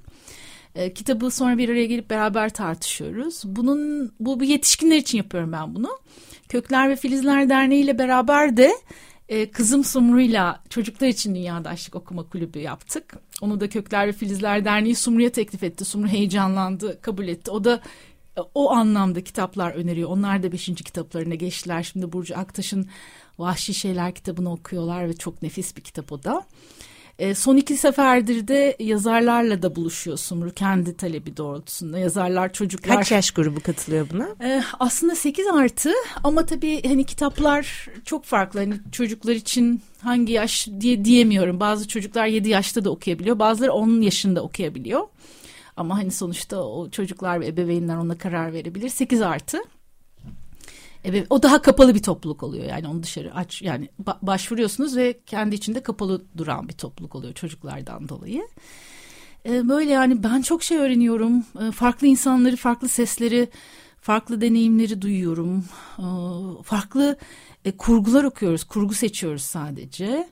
[0.77, 3.43] E, kitabı sonra bir araya gelip beraber tartışıyoruz.
[3.45, 5.99] Bunun bu, bu yetişkinler için yapıyorum ben bunu.
[6.49, 8.73] Kökler ve Filizler Derneği ile beraber de
[9.29, 13.17] e, kızım Sumru'yla çocuklar için Dünyadaşlık Okuma Kulübü yaptık.
[13.41, 15.85] Onu da Kökler ve Filizler Derneği Sumru'ya teklif etti.
[15.85, 17.51] Sumru heyecanlandı, kabul etti.
[17.51, 17.81] O da
[18.39, 20.11] e, o anlamda kitaplar öneriyor.
[20.11, 21.83] Onlar da beşinci kitaplarına geçtiler.
[21.83, 22.89] Şimdi Burcu Aktaş'ın
[23.39, 26.47] Vahşi Şeyler kitabını okuyorlar ve çok nefis bir kitap o da.
[27.19, 31.99] E, son iki seferdir de yazarlarla da buluşuyor Sumru kendi talebi doğrultusunda.
[31.99, 32.97] Yazarlar çocuklar.
[32.97, 34.29] Kaç yaş grubu katılıyor buna?
[34.49, 35.93] E, aslında 8 artı
[36.25, 38.61] ama tabii hani kitaplar çok farklı.
[38.61, 41.61] Hani çocuklar için hangi yaş diye diyemiyorum.
[41.61, 43.39] Bazı çocuklar 7 yaşta da okuyabiliyor.
[43.39, 45.01] Bazıları 10 yaşında okuyabiliyor.
[45.77, 48.89] Ama hani sonuçta o çocuklar ve ebeveynler ona karar verebilir.
[48.89, 49.59] 8 artı.
[51.09, 53.89] Evet, o daha kapalı bir topluluk oluyor yani onu dışarı aç yani
[54.23, 58.49] başvuruyorsunuz ve kendi içinde kapalı duran bir topluluk oluyor çocuklardan dolayı.
[59.49, 61.45] Ee, böyle yani ben çok şey öğreniyorum.
[61.61, 63.49] Ee, farklı insanları, farklı sesleri,
[64.01, 65.65] farklı deneyimleri duyuyorum.
[65.99, 66.03] Ee,
[66.63, 67.17] farklı
[67.65, 70.29] e, kurgular okuyoruz, kurgu seçiyoruz sadece.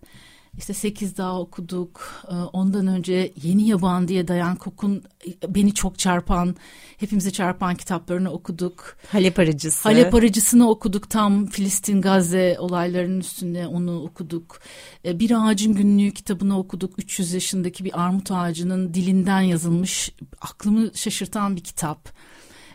[0.59, 2.25] İşte sekiz daha okuduk.
[2.29, 5.03] Ee, ondan önce Yeni Yaban diye Dayan Kok'un
[5.43, 6.57] e, beni çok çarpan,
[6.97, 8.97] hepimizi çarpan kitaplarını okuduk.
[9.13, 9.89] Halep Arıcısı.
[9.89, 11.11] Halep Arıcısı'nı okuduk.
[11.11, 14.61] Tam Filistin Gazze olaylarının üstünde onu okuduk.
[15.05, 16.99] Ee, bir Ağacın Günlüğü kitabını okuduk.
[16.99, 22.09] 300 yaşındaki bir armut ağacının dilinden yazılmış aklımı şaşırtan bir kitap.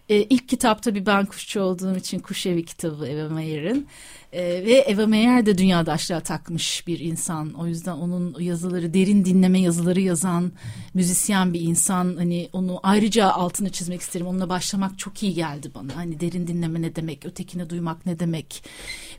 [0.09, 3.87] Ee, ilk kitap tabii ben kuşçu olduğum için Kuş Evi kitabı Eva Mayer'in.
[4.33, 7.53] E, ve Eva Meyer de dünyadaşlığa takmış bir insan.
[7.53, 10.51] O yüzden onun yazıları derin dinleme yazıları yazan
[10.93, 12.15] müzisyen bir insan.
[12.17, 14.27] Hani onu ayrıca altını çizmek isterim.
[14.27, 15.95] Onunla başlamak çok iyi geldi bana.
[15.95, 18.63] Hani derin dinleme ne demek, ötekini duymak ne demek.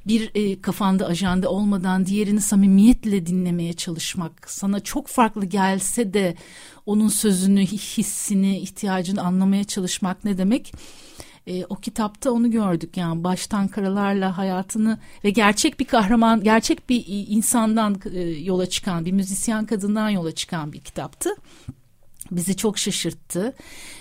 [0.07, 4.51] Bir e, kafanda ajanda olmadan diğerini samimiyetle dinlemeye çalışmak.
[4.51, 6.35] Sana çok farklı gelse de
[6.91, 10.73] onun sözünü, hissini, ihtiyacını anlamaya çalışmak ne demek?
[11.47, 17.05] E, o kitapta onu gördük yani baştan karalarla hayatını ve gerçek bir kahraman, gerçek bir
[17.09, 21.31] insandan e, yola çıkan, bir müzisyen kadından yola çıkan bir kitaptı.
[22.31, 23.55] bizi çok şaşırttı.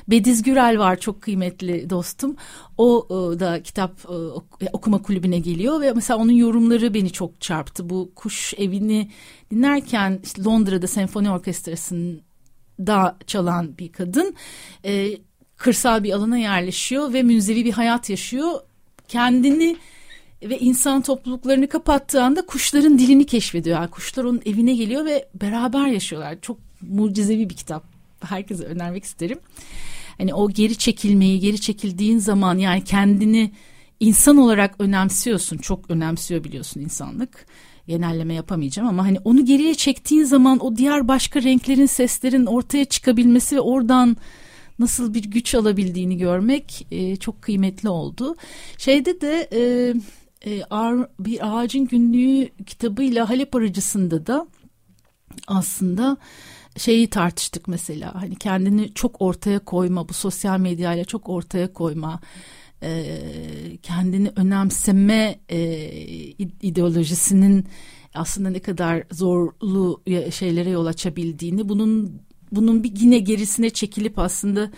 [0.08, 2.36] Bediz Gürel var çok kıymetli dostum.
[2.78, 7.90] O e, da kitap e, okuma kulübüne geliyor ve mesela onun yorumları beni çok çarptı.
[7.90, 9.10] Bu kuş evini
[9.52, 11.30] dinlerken işte Londra'da senfoni
[12.80, 14.36] orkestrasında çalan bir kadın
[14.86, 15.18] e,
[15.58, 18.62] kırsal bir alana yerleşiyor ve münzevi bir hayat yaşıyor.
[19.08, 19.78] Kendini
[20.44, 23.80] ve insan topluluklarını kapattığı anda kuşların dilini keşfediyor.
[23.80, 26.38] Yani kuşlar onun evine geliyor ve beraber yaşıyorlar.
[26.42, 27.84] Çok mucizevi bir kitap.
[28.22, 29.40] Herkese önermek isterim.
[30.18, 33.52] Hani o geri çekilmeyi, geri çekildiğin zaman yani kendini
[34.00, 35.58] insan olarak önemsiyorsun.
[35.58, 37.46] Çok önemsiyor biliyorsun insanlık.
[37.90, 43.56] Genelleme yapamayacağım ama hani onu geriye çektiğin zaman o diğer başka renklerin, seslerin ortaya çıkabilmesi
[43.56, 44.18] ve oradan
[44.80, 48.36] nasıl bir güç alabildiğini görmek e, çok kıymetli oldu.
[48.78, 49.94] Şeyde de e,
[50.52, 54.48] e, Ar, bir ağacın günlüğü kitabıyla Halep aracısında da
[55.48, 56.18] aslında
[56.78, 62.20] şeyi tartıştık mesela hani kendini çok ortaya koyma bu sosyal medyayla çok ortaya koyma
[62.84, 63.22] e,
[63.84, 65.60] kendini önemseme e,
[66.62, 67.66] ideolojisinin
[68.14, 74.72] aslında ne kadar zorlu şeylere yol açabildiğini bunun bunun bir yine gerisine çekilip aslında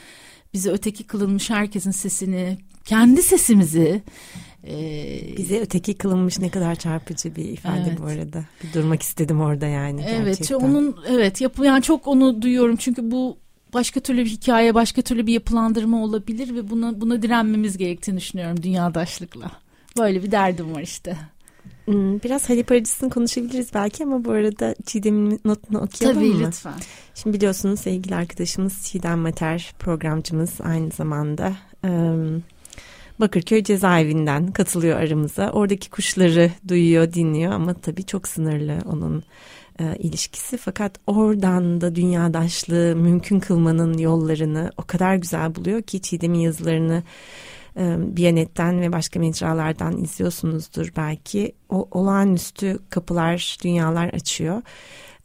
[0.54, 4.04] bize öteki kılınmış herkesin sesini kendi sesimizi
[4.68, 8.00] ee, Bize öteki kılınmış ne kadar çarpıcı bir ifade evet.
[8.00, 8.46] bu arada.
[8.64, 10.06] Bir durmak istedim orada yani.
[10.08, 10.56] Evet gerçekten.
[10.56, 13.38] onun evet yapı yani çok onu duyuyorum çünkü bu
[13.74, 18.64] başka türlü bir hikaye, başka türlü bir yapılandırma olabilir ve buna buna direnmemiz gerektiğini düşünüyorum
[18.64, 19.52] dünyadaşlıkla.
[19.98, 21.18] Böyle bir derdim var işte.
[21.86, 26.34] Hmm, biraz Halep aracısını konuşabiliriz belki ama bu arada Çiğdem'in notunu okuyalım Tabii, mı?
[26.34, 26.74] Tabii lütfen.
[27.16, 31.54] Şimdi biliyorsunuz sevgili arkadaşımız Çiğdem Mater programcımız aynı zamanda
[33.20, 35.52] Bakırköy cezaevinden katılıyor aramıza.
[35.52, 39.24] Oradaki kuşları duyuyor, dinliyor ama tabii çok sınırlı onun
[39.82, 40.58] e, ilişkisi.
[40.58, 47.04] Fakat oradan da dünyadaşlığı mümkün kılmanın yollarını o kadar güzel buluyor ki Çiğdem'in yazılarını
[47.78, 51.52] e, Biyanet'ten ve başka mecralardan izliyorsunuzdur belki.
[51.70, 54.62] O olağanüstü kapılar, dünyalar açıyor.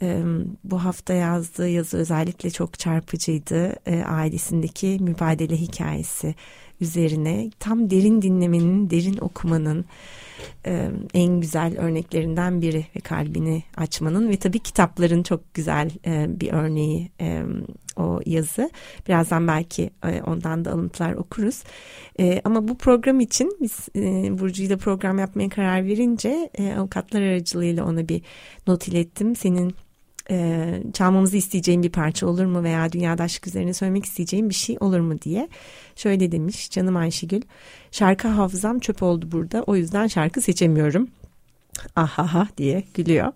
[0.03, 0.23] E,
[0.65, 3.77] bu hafta yazdığı yazı özellikle çok çarpıcıydı.
[3.87, 6.35] E, ailesindeki mübadele hikayesi
[6.81, 9.85] üzerine tam derin dinlemenin, derin okumanın
[10.67, 16.53] e, en güzel örneklerinden biri ve kalbini açmanın ve tabii kitapların çok güzel e, bir
[16.53, 17.43] örneği e,
[17.97, 18.71] o yazı.
[19.09, 21.63] Birazdan belki e, ondan da alıntılar okuruz.
[22.21, 24.01] E, ama bu program için biz e,
[24.39, 28.23] Burcu'yla program yapmaya karar verince e, avukatlar aracılığıyla ona bir
[28.67, 29.37] not ilettim.
[29.37, 29.75] Senin
[30.31, 34.77] e, çalmamızı isteyeceğim bir parça olur mu veya dünyada aşk üzerine söylemek isteyeceğim bir şey
[34.81, 35.49] olur mu diye.
[35.97, 37.43] Şöyle demiş canım Ayşegül
[37.91, 41.09] şarkı hafızam çöp oldu burada o yüzden şarkı seçemiyorum.
[41.97, 43.33] Ahaha diye gülüyor.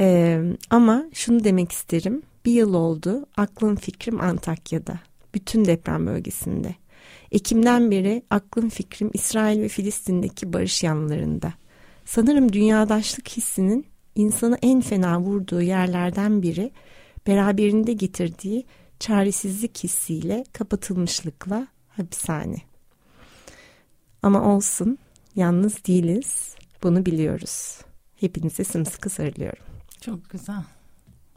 [0.00, 0.38] E,
[0.70, 4.98] ama şunu demek isterim bir yıl oldu aklım fikrim Antakya'da
[5.34, 6.74] bütün deprem bölgesinde.
[7.32, 11.52] Ekim'den beri aklım fikrim İsrail ve Filistin'deki barış yanlarında.
[12.04, 16.70] Sanırım dünyadaşlık hissinin insanı en fena vurduğu yerlerden biri
[17.26, 18.66] beraberinde getirdiği
[19.00, 22.56] çaresizlik hissiyle kapatılmışlıkla hapishane.
[24.22, 24.98] Ama olsun
[25.36, 27.78] yalnız değiliz bunu biliyoruz.
[28.20, 29.64] Hepinize sımsıkı sarılıyorum.
[30.00, 30.62] Çok güzel.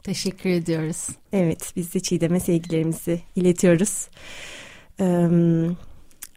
[0.02, 1.08] Teşekkür ediyoruz.
[1.32, 4.08] Evet biz de Çiğdem'e sevgilerimizi iletiyoruz.
[5.00, 5.28] Ee,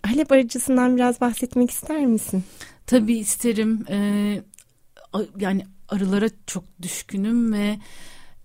[0.04, 2.44] Halep aracısından biraz bahsetmek ister misin?
[2.86, 3.86] Tabii isterim.
[3.90, 4.42] Ee,
[5.40, 7.80] yani arılara çok düşkünüm ve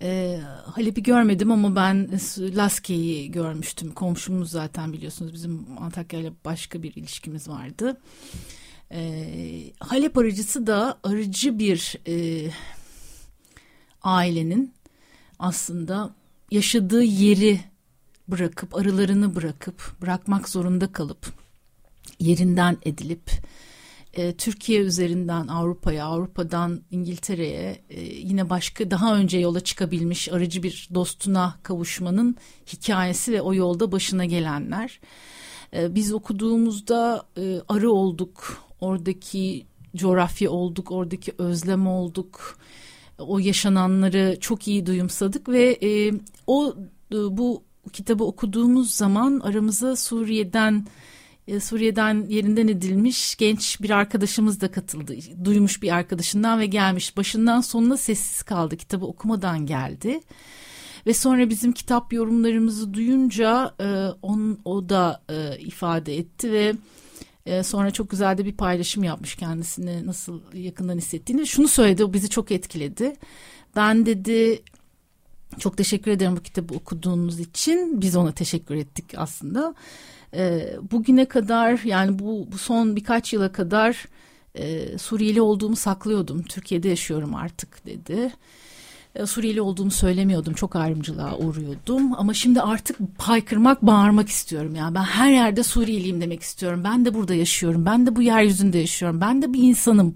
[0.03, 3.93] e, Halep'i görmedim ama ben Laske'yi görmüştüm.
[3.93, 8.01] Komşumuz zaten biliyorsunuz bizim Antakya ile başka bir ilişkimiz vardı.
[8.93, 9.27] E,
[9.81, 12.51] Halep arıcısı da arıcı bir e,
[14.03, 14.73] ailenin
[15.39, 16.15] aslında
[16.51, 17.61] yaşadığı yeri
[18.29, 21.33] bırakıp arılarını bırakıp bırakmak zorunda kalıp
[22.21, 23.31] yerinden edilip
[24.17, 30.89] e, Türkiye üzerinden Avrupa'ya, Avrupa'dan İngiltere'ye e, yine başka daha önce yola çıkabilmiş aracı bir
[30.95, 32.37] dostuna kavuşmanın
[32.73, 35.01] hikayesi ve o yolda başına gelenler.
[35.77, 37.27] E, biz okuduğumuzda
[37.69, 42.59] arı olduk, oradaki coğrafya olduk, oradaki özlem olduk.
[43.19, 45.79] O yaşananları çok iyi duyumsadık ve
[46.47, 46.75] o
[47.13, 50.87] bu kitabı okuduğumuz zaman aramıza Suriye'den
[51.61, 55.17] Suriye'den yerinden edilmiş genç bir arkadaşımız da katıldı.
[55.45, 57.17] Duymuş bir arkadaşından ve gelmiş.
[57.17, 58.77] Başından sonuna sessiz kaldı.
[58.77, 60.21] Kitabı okumadan geldi.
[61.07, 63.85] Ve sonra bizim kitap yorumlarımızı duyunca e,
[64.23, 66.75] on, o da e, ifade etti ve
[67.47, 71.47] e, sonra çok güzel de bir paylaşım yapmış kendisini nasıl yakından hissettiğini.
[71.47, 73.13] Şunu söyledi o bizi çok etkiledi.
[73.77, 74.63] Ben dedi
[75.59, 78.01] Çok teşekkür ederim bu kitabı okuduğunuz için.
[78.01, 79.75] Biz ona teşekkür ettik aslında.
[80.35, 84.05] E, bugüne kadar yani bu, bu son birkaç yıla kadar
[84.55, 86.43] e, Suriyeli olduğumu saklıyordum.
[86.43, 88.33] Türkiye'de yaşıyorum artık dedi.
[89.15, 90.55] E, Suriyeli olduğumu söylemiyordum.
[90.55, 92.15] Çok ayrımcılığa uğruyordum.
[92.15, 94.75] Ama şimdi artık haykırmak, bağırmak istiyorum.
[94.75, 96.81] Yani ben her yerde Suriyeliyim demek istiyorum.
[96.85, 97.87] Ben de burada yaşıyorum.
[97.87, 99.21] Ben de bu yeryüzünde yaşıyorum.
[99.21, 100.15] Ben de bir insanım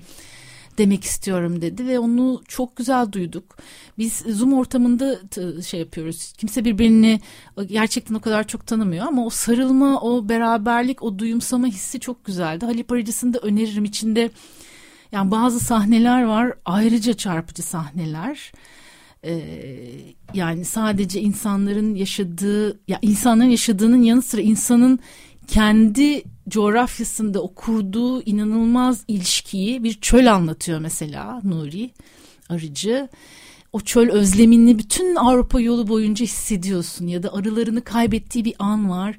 [0.78, 3.56] demek istiyorum dedi ve onu çok güzel duyduk.
[3.98, 5.18] Biz Zoom ortamında
[5.62, 6.32] şey yapıyoruz.
[6.38, 7.20] Kimse birbirini
[7.66, 12.64] gerçekten o kadar çok tanımıyor ama o sarılma, o beraberlik, o duyumsama hissi çok güzeldi.
[12.64, 13.84] Halip Arıcısı'nı da öneririm.
[13.84, 14.30] içinde
[15.12, 18.52] yani bazı sahneler var ayrıca çarpıcı sahneler.
[19.24, 19.40] Ee,
[20.34, 24.98] yani sadece insanların yaşadığı ya insanların yaşadığının yanı sıra insanın
[25.48, 27.54] kendi coğrafyasında o
[28.26, 31.90] inanılmaz ilişkiyi bir çöl anlatıyor mesela Nuri
[32.48, 33.08] Arıcı.
[33.78, 39.18] O çöl özlemini bütün Avrupa yolu boyunca hissediyorsun ya da arılarını kaybettiği bir an var.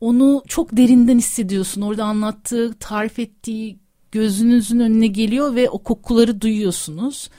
[0.00, 1.80] Onu çok derinden hissediyorsun.
[1.80, 3.78] Orada anlattığı, tarif ettiği
[4.12, 7.30] gözünüzün önüne geliyor ve o kokuları duyuyorsunuz.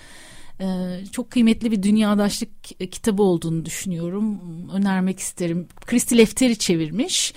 [0.60, 0.66] Ee,
[1.12, 4.40] çok kıymetli bir dünyadaşlık kitabı olduğunu düşünüyorum.
[4.74, 5.68] Önermek isterim.
[5.86, 7.34] Kristi Lefteri çevirmiş.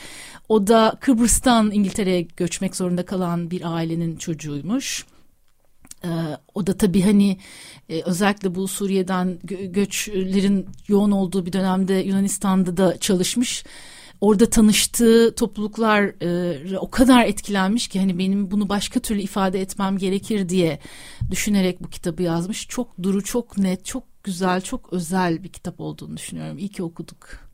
[0.48, 5.06] O da Kıbrıs'tan İngiltere'ye göçmek zorunda kalan bir ailenin çocuğuymuş.
[6.04, 6.08] Ee,
[6.54, 7.38] o da tabii hani
[7.88, 13.64] e, özellikle bu Suriye'den gö- göçlerin yoğun olduğu bir dönemde Yunanistan'da da çalışmış.
[14.20, 19.98] Orada tanıştığı topluluklar e, o kadar etkilenmiş ki hani benim bunu başka türlü ifade etmem
[19.98, 20.78] gerekir diye
[21.30, 22.68] düşünerek bu kitabı yazmış.
[22.68, 26.58] Çok duru, çok net, çok güzel, çok özel bir kitap olduğunu düşünüyorum.
[26.58, 27.44] İyi ki okuduk.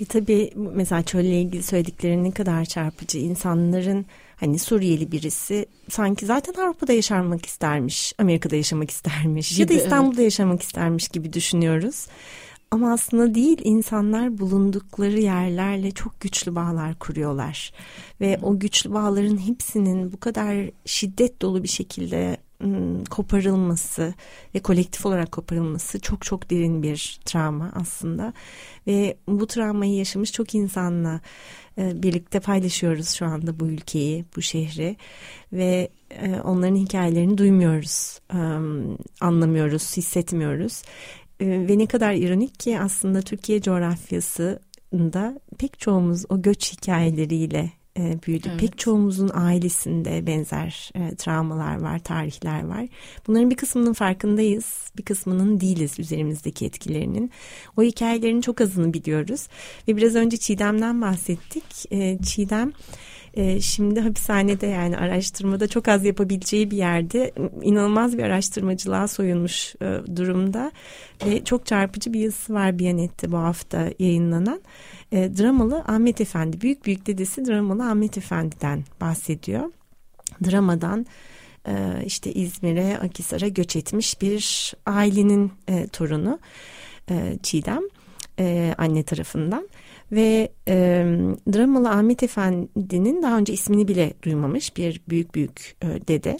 [0.00, 3.18] E tabii mesela çölle ilgili söyledikleri ne kadar çarpıcı.
[3.18, 9.82] insanların hani Suriyeli birisi sanki zaten Avrupa'da yaşamak istermiş, Amerika'da yaşamak istermiş gibi, ya da
[9.82, 10.24] İstanbul'da evet.
[10.24, 12.06] yaşamak istermiş gibi düşünüyoruz.
[12.70, 17.72] Ama aslında değil insanlar bulundukları yerlerle çok güçlü bağlar kuruyorlar.
[18.20, 22.36] Ve o güçlü bağların hepsinin bu kadar şiddet dolu bir şekilde
[23.10, 24.14] koparılması
[24.54, 28.32] ve kolektif olarak koparılması çok çok derin bir travma aslında.
[28.86, 31.20] Ve bu travmayı yaşamış çok insanla
[31.78, 34.96] birlikte paylaşıyoruz şu anda bu ülkeyi, bu şehri.
[35.52, 35.88] Ve
[36.44, 38.20] onların hikayelerini duymuyoruz,
[39.20, 40.82] anlamıyoruz, hissetmiyoruz.
[41.40, 48.50] Ve ne kadar ironik ki aslında Türkiye coğrafyasında pek çoğumuz o göç hikayeleriyle e, büyüdük.
[48.50, 48.60] Evet.
[48.60, 52.86] Pek çoğumuzun ailesinde benzer e, travmalar var, tarihler var.
[53.26, 57.30] Bunların bir kısmının farkındayız, bir kısmının değiliz üzerimizdeki etkilerinin.
[57.76, 59.48] O hikayelerin çok azını biliyoruz.
[59.88, 61.64] Ve biraz önce Çiğdem'den bahsettik.
[61.90, 62.72] E, Çiğdem
[63.36, 67.32] e, şimdi hapishanede yani araştırmada çok az yapabileceği bir yerde
[67.62, 70.72] inanılmaz bir araştırmacılığa soyunmuş e, durumda.
[71.26, 74.60] Ve çok çarpıcı bir yazısı var Biyanet'te bu hafta yayınlanan
[75.12, 79.72] e, dramalı Ahmet Efendi, büyük büyük dedesi dramalı Ahmet Efendi'den bahsediyor.
[80.44, 81.06] Dramadan
[81.68, 86.38] e, işte İzmir'e, Akisar'a göç etmiş bir ailenin e, torunu
[87.10, 87.82] e, Çiğdem
[88.78, 89.68] anne tarafından
[90.12, 90.74] ve e,
[91.52, 96.38] dramalı Ahmet Efendi'nin daha önce ismini bile duymamış bir büyük büyük e, dede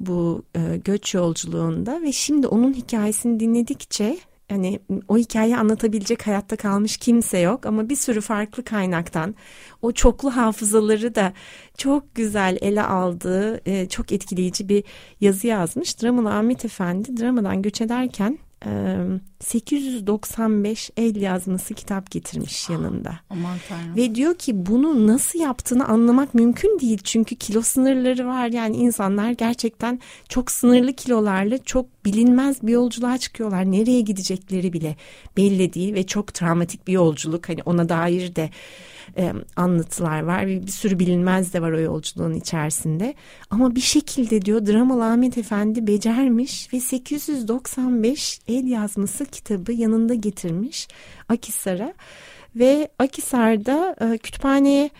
[0.00, 4.18] bu e, göç yolculuğunda ve şimdi onun hikayesini dinledikçe
[4.50, 9.34] hani o hikayeyi anlatabilecek hayatta kalmış kimse yok ama bir sürü farklı kaynaktan
[9.82, 11.32] o çoklu hafızaları da
[11.78, 14.84] çok güzel ele aldığı e, çok etkileyici bir
[15.20, 16.02] yazı yazmış.
[16.02, 18.38] Dramalı Ahmet Efendi dramadan göç ederken
[19.42, 23.14] 895 el yazması kitap getirmiş yanında.
[23.30, 23.96] Aman tanrım.
[23.96, 26.98] Ve diyor ki bunu nasıl yaptığını anlamak mümkün değil.
[27.04, 28.48] Çünkü kilo sınırları var.
[28.48, 33.72] Yani insanlar gerçekten çok sınırlı kilolarla çok bilinmez bir yolculuğa çıkıyorlar.
[33.72, 34.96] Nereye gidecekleri bile
[35.36, 37.48] belli değil ve çok travmatik bir yolculuk.
[37.48, 38.50] Hani ona dair de
[39.16, 40.46] e, anlatılar var.
[40.46, 43.14] Bir, bir sürü bilinmez de var o yolculuğun içerisinde.
[43.50, 50.88] Ama bir şekilde diyor dramalı Ahmet Efendi becermiş ve 895 el yazması kitabı yanında getirmiş
[51.28, 51.94] Akisar'a.
[52.56, 54.90] Ve Akisar'da e, kütüphaneye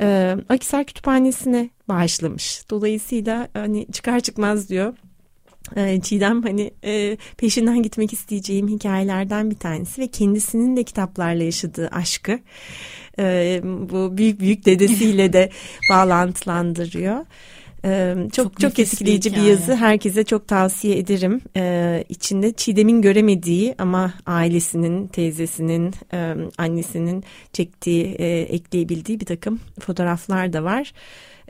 [0.00, 2.70] e, Akisar Kütüphanesi'ne bağışlamış.
[2.70, 4.94] Dolayısıyla hani çıkar çıkmaz diyor
[5.76, 11.88] e, Çiğdem hani e, peşinden gitmek isteyeceğim hikayelerden bir tanesi ve kendisinin de kitaplarla yaşadığı
[11.88, 12.38] aşkı
[13.18, 15.50] e, bu büyük büyük dedesiyle de
[15.90, 17.26] bağlantılandırıyor.
[17.84, 19.74] Ee, çok çok, çok etkileyici bir, yazı.
[19.74, 21.40] Herkese çok tavsiye ederim.
[21.56, 30.52] Ee, içinde Çiğdem'in göremediği ama ailesinin, teyzesinin, e, annesinin çektiği, e, ekleyebildiği bir takım fotoğraflar
[30.52, 30.92] da var.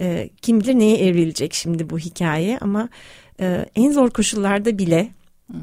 [0.00, 2.88] E, kim bilir neye evrilecek şimdi bu hikaye ama
[3.40, 5.08] e, en zor koşullarda bile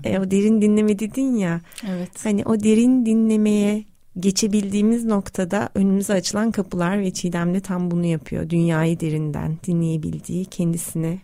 [0.04, 1.62] E, o derin dinleme dedin ya.
[1.90, 2.10] Evet.
[2.24, 3.84] Hani o derin dinlemeye
[4.20, 8.50] geçebildiğimiz noktada önümüze açılan kapılar ve Çiğdem de tam bunu yapıyor.
[8.50, 11.20] Dünyayı derinden dinleyebildiği, kendisini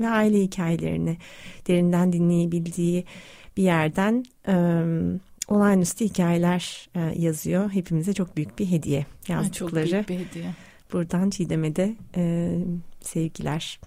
[0.00, 1.16] ve aile hikayelerini
[1.68, 3.04] derinden dinleyebildiği
[3.56, 4.54] bir yerden e,
[5.48, 7.70] olağanüstü hikayeler e, yazıyor.
[7.70, 9.90] Hepimize çok büyük bir hediye yazdıkları.
[9.90, 10.54] Çok büyük bir hediye.
[10.92, 12.54] Buradan Çiğdem'e de e,
[13.00, 13.80] sevgiler.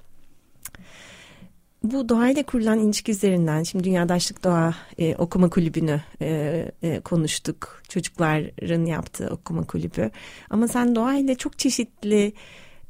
[1.83, 7.81] Bu doğayla kurulan ilişki üzerinden şimdi Dünyadaşlık Doğa e, Okuma Kulübü'nü e, e, konuştuk.
[7.89, 10.11] Çocukların yaptığı okuma kulübü.
[10.49, 12.33] Ama sen doğayla çok çeşitli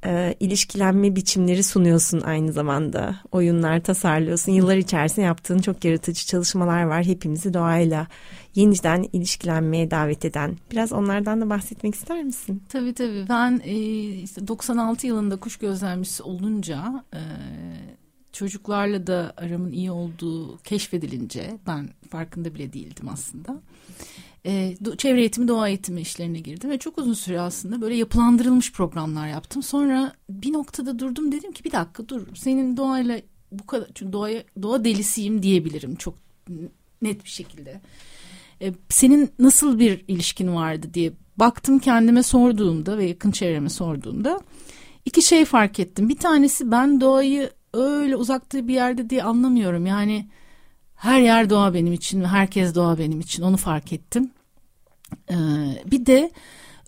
[0.05, 3.15] e, ilişkilenme biçimleri sunuyorsun aynı zamanda.
[3.31, 4.51] Oyunlar tasarlıyorsun.
[4.51, 7.05] Yıllar içerisinde yaptığın çok yaratıcı çalışmalar var.
[7.05, 8.07] Hepimizi doğayla
[8.55, 10.57] yeniden ilişkilenmeye davet eden.
[10.71, 12.63] Biraz onlardan da bahsetmek ister misin?
[12.69, 13.25] Tabii tabii.
[13.29, 13.75] Ben e,
[14.05, 17.21] işte 96 yılında kuş gözlemcisi olunca e,
[18.33, 23.61] çocuklarla da aramın iyi olduğu keşfedilince ben farkında bile değildim aslında.
[24.45, 29.27] E, çevre eğitimi, doğa eğitimi işlerine girdim ve çok uzun süre aslında böyle yapılandırılmış programlar
[29.27, 29.63] yaptım.
[29.63, 33.21] Sonra bir noktada durdum dedim ki bir dakika dur senin doğayla
[33.51, 36.15] bu kadar çünkü doğaya doğa delisiyim diyebilirim çok
[37.01, 37.81] net bir şekilde.
[38.61, 44.41] E, senin nasıl bir ilişkin vardı diye baktım kendime sorduğumda ve yakın çevreme sorduğumda
[45.05, 46.09] iki şey fark ettim.
[46.09, 49.85] Bir tanesi ben doğayı öyle uzakta bir yerde diye anlamıyorum.
[49.85, 50.27] Yani
[50.95, 54.31] her yer doğa benim için ve herkes doğa benim için onu fark ettim.
[55.31, 55.35] Ee,
[55.85, 56.31] bir de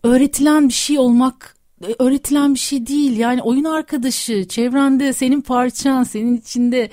[0.03, 1.55] öğretilen bir şey olmak
[1.87, 3.17] e, öğretilen bir şey değil.
[3.17, 6.89] Yani oyun arkadaşı, çevrende senin parçan, senin içinde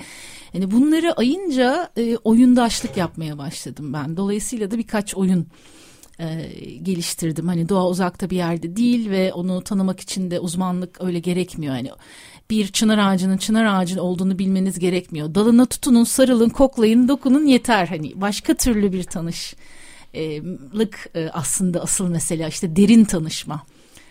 [0.53, 4.17] yani bunları ayınca e, oyundaşlık yapmaya başladım ben.
[4.17, 5.47] Dolayısıyla da birkaç oyun
[6.19, 6.49] e,
[6.83, 7.47] geliştirdim.
[7.47, 11.75] Hani doğa uzakta bir yerde değil ve onu tanımak için de uzmanlık öyle gerekmiyor.
[11.75, 11.89] Yani
[12.53, 15.35] bir çınar ağacının çınar ağacı olduğunu bilmeniz gerekmiyor.
[15.35, 17.87] Dalına tutunun, sarılın, koklayın, dokunun yeter.
[17.87, 19.57] Hani başka türlü bir tanışlık
[21.15, 23.63] e, aslında asıl mesele işte derin tanışma.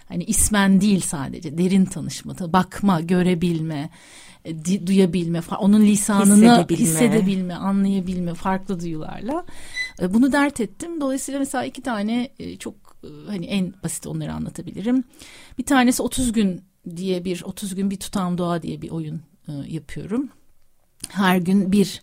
[0.09, 3.90] Hani ismen değil sadece derin tanışma, bakma, görebilme,
[4.45, 6.84] e, duyabilme, onun lisanını hissedebilme.
[6.84, 9.45] hissedebilme, anlayabilme farklı duyularla.
[10.01, 11.01] E, bunu dert ettim.
[11.01, 12.28] Dolayısıyla mesela iki tane
[12.59, 12.74] çok
[13.26, 15.05] hani en basit onları anlatabilirim.
[15.59, 19.53] Bir tanesi 30 gün diye bir 30 gün bir tutam doğa diye bir oyun e,
[19.66, 20.28] yapıyorum.
[21.09, 22.03] Her gün bir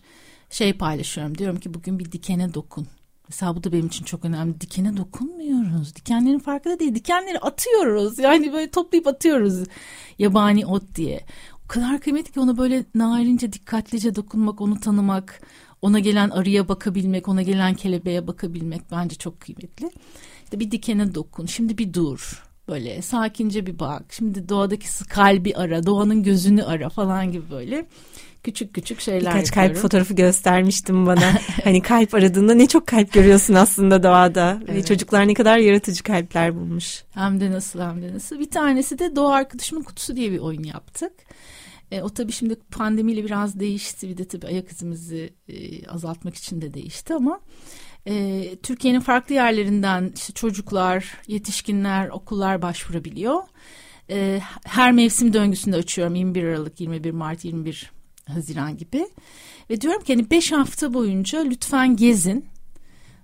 [0.50, 1.38] şey paylaşıyorum.
[1.38, 2.86] Diyorum ki bugün bir dikene dokun.
[3.28, 4.60] Mesela bu da benim için çok önemli.
[4.60, 5.96] Dikene dokunmuyoruz.
[5.96, 6.94] Dikenlerin farkında değil.
[6.94, 8.18] Dikenleri atıyoruz.
[8.18, 9.64] Yani böyle toplayıp atıyoruz.
[10.18, 11.20] Yabani ot diye.
[11.64, 15.40] O kadar kıymetli ki ona böyle narince dikkatlice dokunmak, onu tanımak,
[15.82, 19.90] ona gelen arıya bakabilmek, ona gelen kelebeğe bakabilmek bence çok kıymetli.
[20.44, 21.46] İşte bir dikene dokun.
[21.46, 24.02] Şimdi bir dur Böyle sakince bir bak.
[24.10, 27.86] Şimdi doğadaki kalbi ara, doğanın gözünü ara falan gibi böyle
[28.44, 29.72] küçük küçük şeyler Birkaç yapıyorum.
[29.72, 31.32] kalp fotoğrafı göstermiştim bana.
[31.64, 34.58] hani kalp aradığında ne çok kalp görüyorsun aslında doğada.
[34.64, 34.76] Evet.
[34.76, 37.04] Ve çocuklar ne kadar yaratıcı kalpler bulmuş.
[37.10, 38.38] Hem de nasıl hem de nasıl.
[38.38, 41.12] Bir tanesi de Doğa Arkadaşımın Kutusu diye bir oyun yaptık.
[41.90, 44.08] E, o tabii şimdi pandemiyle biraz değişti.
[44.08, 47.40] Bir de tabii ayak izimizi e, azaltmak için de değişti ama
[48.06, 53.42] e, Türkiye'nin farklı yerlerinden işte çocuklar, yetişkinler, okullar başvurabiliyor.
[54.10, 57.92] E, her mevsim döngüsünde açıyorum 21 Aralık, 21 Mart, 21
[58.26, 59.08] Haziran gibi.
[59.70, 62.46] Ve diyorum ki hani 5 hafta boyunca lütfen gezin.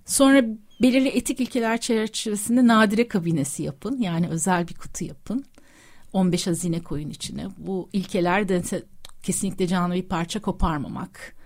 [0.04, 0.44] Sonra
[0.82, 3.98] belirli etik ilkeler çerçevesinde nadire kabinesi yapın.
[3.98, 5.44] Yani özel bir kutu yapın.
[6.12, 7.46] 15 hazine koyun içine.
[7.58, 8.62] Bu ilkeler de
[9.22, 11.36] kesinlikle canlı bir parça koparmamak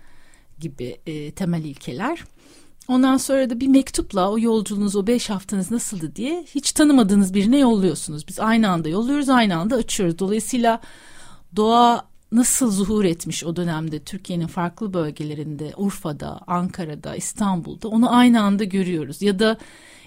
[0.59, 2.23] gibi e, temel ilkeler.
[2.87, 7.59] Ondan sonra da bir mektupla o yolculuğunuz o beş haftanız nasıldı diye hiç tanımadığınız birine
[7.59, 8.27] yolluyorsunuz.
[8.27, 10.19] Biz aynı anda yolluyoruz aynı anda açıyoruz.
[10.19, 10.81] Dolayısıyla
[11.55, 18.63] doğa nasıl zuhur etmiş o dönemde Türkiye'nin farklı bölgelerinde Urfa'da, Ankara'da, İstanbul'da onu aynı anda
[18.63, 19.21] görüyoruz.
[19.21, 19.57] Ya da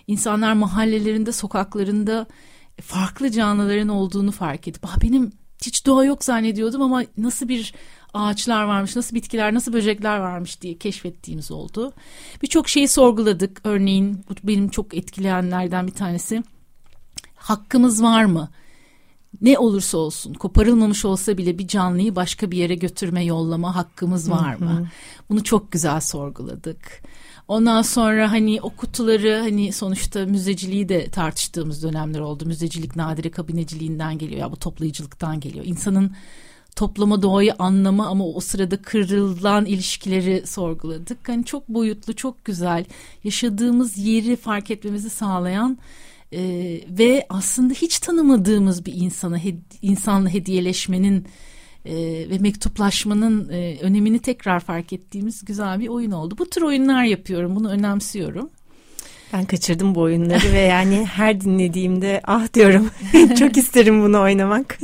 [0.07, 2.27] insanlar mahallelerinde, sokaklarında
[2.83, 5.33] farklı canlıların olduğunu fark edip benim
[5.67, 7.75] hiç doğa yok zannediyordum ama nasıl bir
[8.15, 11.93] ağaçlar varmış, nasıl bitkiler, nasıl böcekler varmış diye keşfettiğimiz oldu.
[12.43, 13.61] Birçok şeyi sorguladık.
[13.65, 16.43] Örneğin bu benim çok etkileyenlerden bir tanesi.
[17.35, 18.49] Hakkımız var mı?
[19.43, 24.55] Ne olursa olsun, koparılmamış olsa bile bir canlıyı başka bir yere götürme, yollama hakkımız var
[24.55, 24.89] mı?
[25.31, 27.03] Bunu çok güzel sorguladık.
[27.49, 32.47] Ondan sonra hani o kutuları hani sonuçta müzeciliği de tartıştığımız dönemler oldu.
[32.47, 35.65] Müzecilik nadire kabineciliğinden geliyor ya bu toplayıcılıktan geliyor.
[35.65, 36.17] İnsanın
[36.77, 41.29] toplama doğayı anlama ama o sırada kırılan ilişkileri sorguladık.
[41.29, 42.85] Hani çok boyutlu, çok güzel
[43.25, 45.79] yaşadığımız yeri fark etmemizi sağlayan
[46.33, 46.41] e,
[46.89, 49.39] ve aslında hiç tanımadığımız bir insana
[49.83, 51.27] insanla hediyeleşmenin
[51.85, 51.95] e,
[52.31, 56.35] ve mektuplaşmanın e, önemini tekrar fark ettiğimiz güzel bir oyun oldu.
[56.39, 57.57] Bu tür oyunlar yapıyorum.
[57.57, 58.51] Bunu önemsiyorum.
[59.33, 62.91] Ben kaçırdım bu oyunları ve yani her dinlediğimde ah diyorum
[63.39, 64.79] çok isterim bunu oynamak.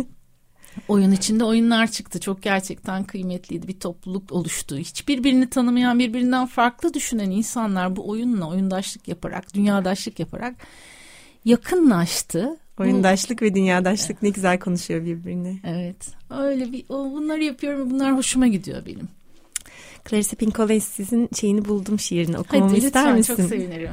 [0.90, 2.20] Oyun içinde oyunlar çıktı.
[2.20, 3.68] Çok gerçekten kıymetliydi.
[3.68, 4.76] Bir topluluk oluştu.
[4.76, 10.54] Hiç birbirini tanımayan, birbirinden farklı düşünen insanlar bu oyunla oyundaşlık yaparak, dünyadaşlık yaparak
[11.44, 12.56] yakınlaştı.
[12.78, 15.56] Oyundaşlık bu, ve dünyadaşlık ne güzel konuşuyor birbirine.
[15.64, 16.08] Evet.
[16.30, 17.90] Öyle bir o, bunları yapıyorum.
[17.90, 19.08] Bunlar hoşuma gidiyor benim.
[20.08, 23.36] Clarissa Pinkola sizin şeyini buldum şiirini okumamı Hadi, ister lütfen, misin?
[23.36, 23.90] çok sevinirim.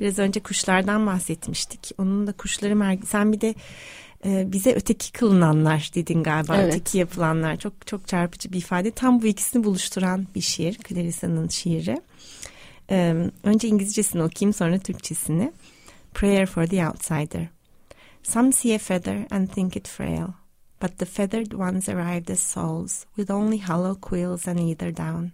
[0.00, 1.90] Biraz önce kuşlardan bahsetmiştik.
[1.98, 3.54] Onun da kuşları mer sen bir de
[4.24, 6.56] e, bize öteki kılınanlar dedin galiba.
[6.56, 6.74] Evet.
[6.74, 8.90] Öteki yapılanlar çok çok çarpıcı bir ifade.
[8.90, 10.78] Tam bu ikisini buluşturan bir şiir.
[10.88, 12.02] Clarissa'nın şiiri.
[12.90, 15.52] E, önce İngilizcesini okuyayım sonra Türkçesini.
[16.14, 17.48] Prayer for the Outsider.
[18.22, 20.26] Some see a feather and think it frail.
[20.82, 25.32] But the feathered ones arrived as souls, with only hollow quills and either down.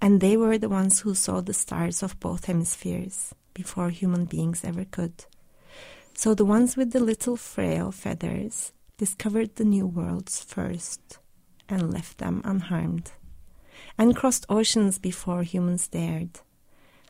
[0.00, 3.32] And they were the ones who saw the stars of both hemispheres.
[3.56, 5.24] before human beings ever could.
[6.16, 11.18] So the ones with the little frail feathers discovered the new worlds first
[11.68, 13.12] and left them unharmed,
[13.98, 16.40] and crossed oceans before humans dared,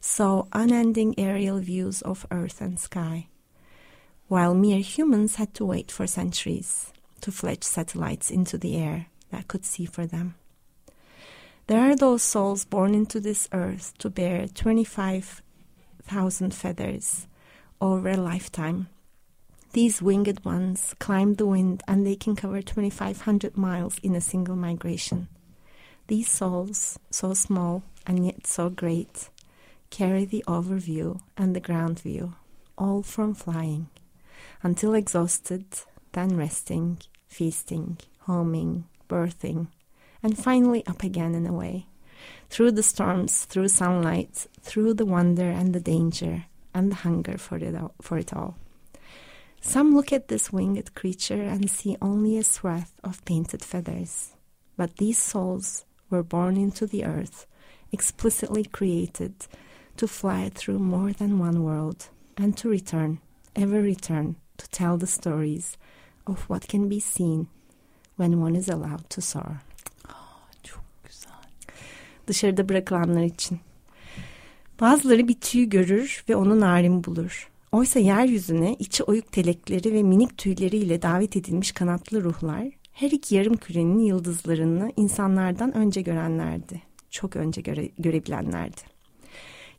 [0.01, 3.29] saw unending aerial views of earth and sky,
[4.27, 9.47] while mere humans had to wait for centuries to fletch satellites into the air that
[9.47, 10.35] could see for them.
[11.69, 15.43] There are those souls born into this earth to bear 25
[16.03, 17.29] thousand feathers
[17.81, 18.89] over a lifetime.
[19.77, 24.57] These winged ones climb the wind and they can cover 2,500 miles in a single
[24.57, 25.29] migration.
[26.07, 29.29] These souls, so small and yet so great,
[29.91, 32.37] carry the overview and the ground view,
[32.79, 33.91] all from flying,
[34.63, 35.67] until exhausted,
[36.13, 36.97] then resting,
[37.29, 39.67] feasting, homing, birthing,
[40.23, 41.85] and finally up again and away
[42.49, 47.59] through the storms, through sunlight, through the wonder and the danger and the hunger for
[47.59, 47.93] it all.
[48.01, 48.57] For it all.
[49.67, 54.33] Some look at this winged creature and see only a swath of painted feathers.
[54.77, 57.47] But these souls were born into the earth,
[57.91, 59.35] explicitly created
[59.97, 63.19] to fly through more than one world and to return,
[63.57, 65.77] ever return, to tell the stories
[66.29, 67.49] of what can be seen
[68.15, 69.63] when one is allowed to soar.
[72.29, 73.61] dışarıda bırakılanlar için.
[74.81, 77.51] Bazıları bir tüy görür ve onu narin bulur.
[77.73, 83.57] Oysa yeryüzüne içi oyuk telekleri ve minik tüyleriyle davet edilmiş kanatlı ruhlar her iki yarım
[83.57, 86.83] kürenin yıldızlarını insanlardan önce görenlerdi.
[87.11, 88.81] Çok önce göre, görebilenlerdi.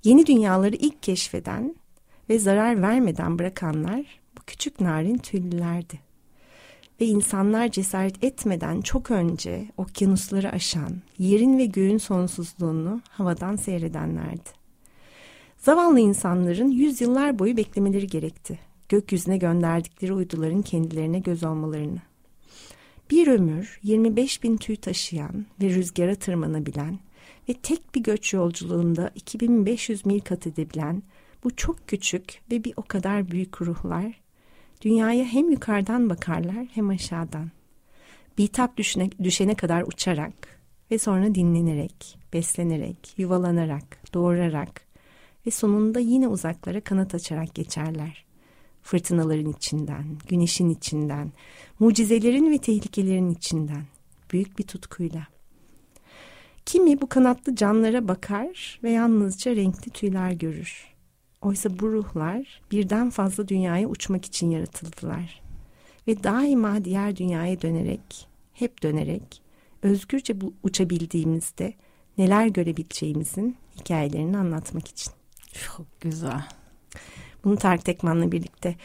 [0.03, 1.75] Yeni dünyaları ilk keşfeden
[2.29, 4.05] ve zarar vermeden bırakanlar
[4.37, 5.99] bu küçük narin tüylülerdi
[7.01, 14.56] ve insanlar cesaret etmeden çok önce okyanusları aşan, yerin ve göğün sonsuzluğunu havadan seyredenlerdi.
[15.67, 18.59] Zavallı insanların yüzyıllar boyu beklemeleri gerekti.
[18.89, 22.01] Gökyüzüne gönderdikleri uyduların kendilerine göz olmalarını.
[23.11, 26.99] Bir ömür 25 bin tüy taşıyan ve rüzgara tırmanabilen
[27.49, 31.03] ve tek bir göç yolculuğunda 2500 mil kat edebilen
[31.43, 34.21] bu çok küçük ve bir o kadar büyük ruhlar
[34.81, 37.51] Dünyaya hem yukarıdan bakarlar hem aşağıdan.
[38.37, 40.59] Bitap düşene, düşene kadar uçarak
[40.91, 44.86] ve sonra dinlenerek, beslenerek, yuvalanarak, doğurarak
[45.47, 48.25] ve sonunda yine uzaklara kanat açarak geçerler.
[48.81, 51.31] Fırtınaların içinden, güneşin içinden,
[51.79, 53.83] mucizelerin ve tehlikelerin içinden,
[54.31, 55.27] büyük bir tutkuyla.
[56.65, 60.85] Kimi bu kanatlı canlara bakar ve yalnızca renkli tüyler görür.
[61.41, 65.41] Oysa bu ruhlar birden fazla dünyaya uçmak için yaratıldılar.
[66.07, 69.41] Ve daima diğer dünyaya dönerek, hep dönerek,
[69.81, 71.73] özgürce uçabildiğimizde
[72.17, 75.16] neler görebileceğimizin hikayelerini anlatmak için.
[75.65, 76.41] Çok güzel.
[77.43, 78.75] Bunu Tarık Tekman'la birlikte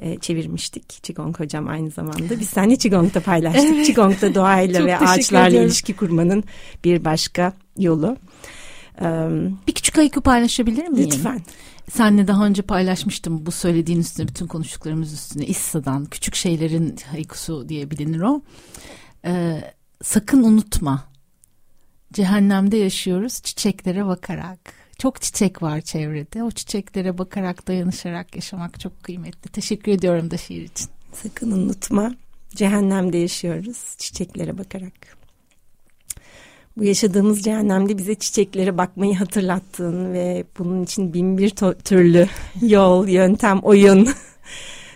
[0.00, 0.88] e, çevirmiştik.
[1.02, 2.40] Qigong hocam aynı zamanda.
[2.40, 3.64] Biz seninle Qigong'da paylaştık.
[3.74, 3.86] evet.
[3.86, 5.68] Qigong'da doğayla ve ağaçlarla ediyorum.
[5.68, 6.44] ilişki kurmanın
[6.84, 8.16] bir başka yolu.
[9.00, 11.06] Um, bir küçük ayıkı paylaşabilir miyim?
[11.06, 11.42] Lütfen.
[11.90, 17.90] Senle daha önce paylaşmıştım bu söylediğin üstüne bütün konuştuklarımız üstüne İssa'dan küçük şeylerin haykusu diye
[17.90, 18.42] bilinir o.
[19.24, 19.60] Ee,
[20.02, 21.04] sakın unutma
[22.12, 24.77] cehennemde yaşıyoruz çiçeklere bakarak.
[24.98, 26.42] Çok çiçek var çevrede.
[26.42, 29.50] O çiçeklere bakarak dayanışarak yaşamak çok kıymetli.
[29.50, 30.88] Teşekkür ediyorum da şiir için.
[31.12, 32.14] Sakın unutma
[32.54, 35.18] cehennemde yaşıyoruz çiçeklere bakarak
[36.78, 41.50] bu yaşadığımız cehennemde bize çiçeklere bakmayı hatırlattığın ve bunun için bin bir
[41.84, 42.26] türlü
[42.60, 44.08] yol, yöntem, oyun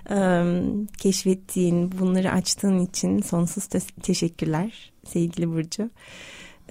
[0.99, 3.69] keşfettiğin, bunları açtığın için sonsuz
[4.03, 5.91] teşekkürler sevgili Burcu.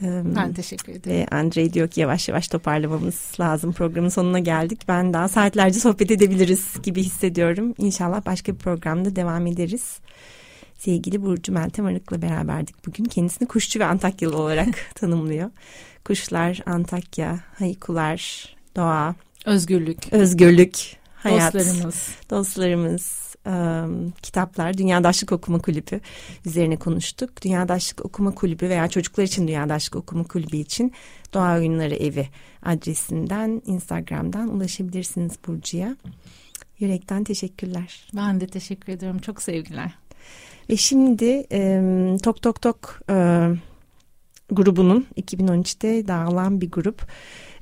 [0.01, 1.17] Ben teşekkür ederim.
[1.17, 3.73] Ve Andrei diyor ki yavaş yavaş toparlamamız lazım.
[3.73, 4.81] Programın sonuna geldik.
[4.87, 7.73] Ben daha saatlerce sohbet edebiliriz gibi hissediyorum.
[7.77, 9.99] İnşallah başka bir programda devam ederiz.
[10.77, 13.03] Sevgili Burcu Meltem Arık'la beraberdik bugün.
[13.03, 15.49] Kendisini kuşçu ve Antakyalı olarak tanımlıyor.
[16.05, 19.15] Kuşlar, Antakya, haykular, doğa.
[19.45, 20.13] Özgürlük.
[20.13, 21.53] Özgürlük, hayat.
[21.53, 22.07] Dostlarımız.
[22.29, 23.30] Dostlarımız,
[24.21, 26.01] kitaplar Dünyadaşlık Okuma Kulübü
[26.45, 27.41] üzerine konuştuk.
[27.43, 30.91] Dünyadaşlık Okuma Kulübü veya çocuklar için Dünyadaşlık Okuma Kulübü için
[31.33, 32.27] Doğa Oyunları Evi
[32.63, 35.95] adresinden Instagram'dan ulaşabilirsiniz Burcu'ya.
[36.79, 38.07] Yürekten teşekkürler.
[38.15, 39.19] Ben de teşekkür ediyorum.
[39.19, 39.91] Çok sevgiler.
[40.69, 41.81] Ve şimdi e,
[42.23, 43.47] Tok Tok Tok e,
[44.51, 47.07] grubunun 2013'te dağılan bir grup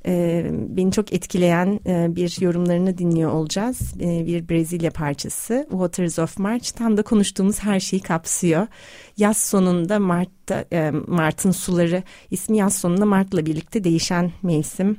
[0.06, 3.94] e, beni çok etkileyen e, bir yorumlarını dinliyor olacağız.
[4.00, 8.68] E, bir Brezilya parçası Waters of March tam da konuştuğumuz her şeyi kapsıyor.
[9.18, 14.98] Yaz sonunda Mart'ta e, Mart'ın suları ismi yaz sonunda Mart'la birlikte değişen mevsim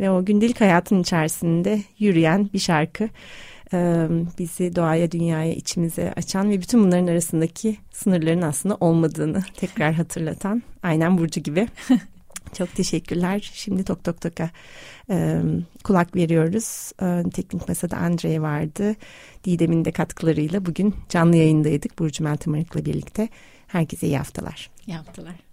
[0.00, 3.08] ve o gündelik hayatın içerisinde yürüyen bir şarkı
[4.38, 11.18] bizi doğaya, dünyaya, içimize açan ve bütün bunların arasındaki sınırların aslında olmadığını tekrar hatırlatan aynen
[11.18, 11.68] Burcu gibi.
[12.54, 13.50] Çok teşekkürler.
[13.54, 14.50] Şimdi Tok Tok Tok'a
[15.10, 15.42] e,
[15.84, 16.92] kulak veriyoruz.
[17.02, 18.94] E, teknik Masada Andre vardı.
[19.44, 21.98] Didem'in de katkılarıyla bugün canlı yayındaydık.
[21.98, 23.28] Burcu Meltem birlikte.
[23.66, 24.70] Herkese iyi haftalar.
[24.86, 25.47] İyi haftalar.